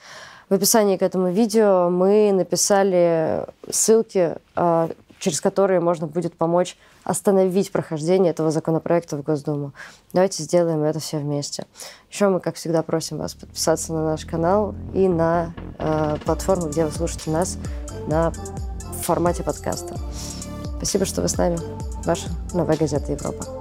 В 0.49 0.53
описании 0.53 0.97
к 0.97 1.03
этому 1.03 1.31
видео 1.31 1.89
мы 1.89 2.31
написали 2.33 3.45
ссылки, 3.69 4.35
а, 4.55 4.89
через 5.19 5.41
которые 5.41 5.79
можно 5.79 6.07
будет 6.07 6.35
помочь 6.35 6.75
остановить 7.03 7.71
прохождение 7.71 8.31
этого 8.31 8.51
законопроекта 8.51 9.17
в 9.17 9.21
Госдуму. 9.21 9.73
Давайте 10.13 10.43
сделаем 10.43 10.83
это 10.83 10.99
все 10.99 11.17
вместе. 11.17 11.65
Еще 12.09 12.29
мы, 12.29 12.39
как 12.39 12.55
всегда, 12.55 12.81
просим 12.81 13.17
вас 13.17 13.35
подписаться 13.35 13.93
на 13.93 14.03
наш 14.05 14.25
канал 14.25 14.73
и 14.93 15.07
на 15.07 15.53
э, 15.77 16.17
платформу, 16.25 16.67
где 16.67 16.85
вы 16.85 16.91
слушаете 16.91 17.31
нас 17.31 17.57
на 18.07 18.31
формате 19.03 19.43
подкаста. 19.43 19.97
Спасибо, 20.77 21.05
что 21.05 21.21
вы 21.21 21.27
с 21.27 21.37
нами. 21.37 21.57
Ваша 22.05 22.29
новая 22.53 22.77
газета 22.77 23.11
Европа. 23.11 23.58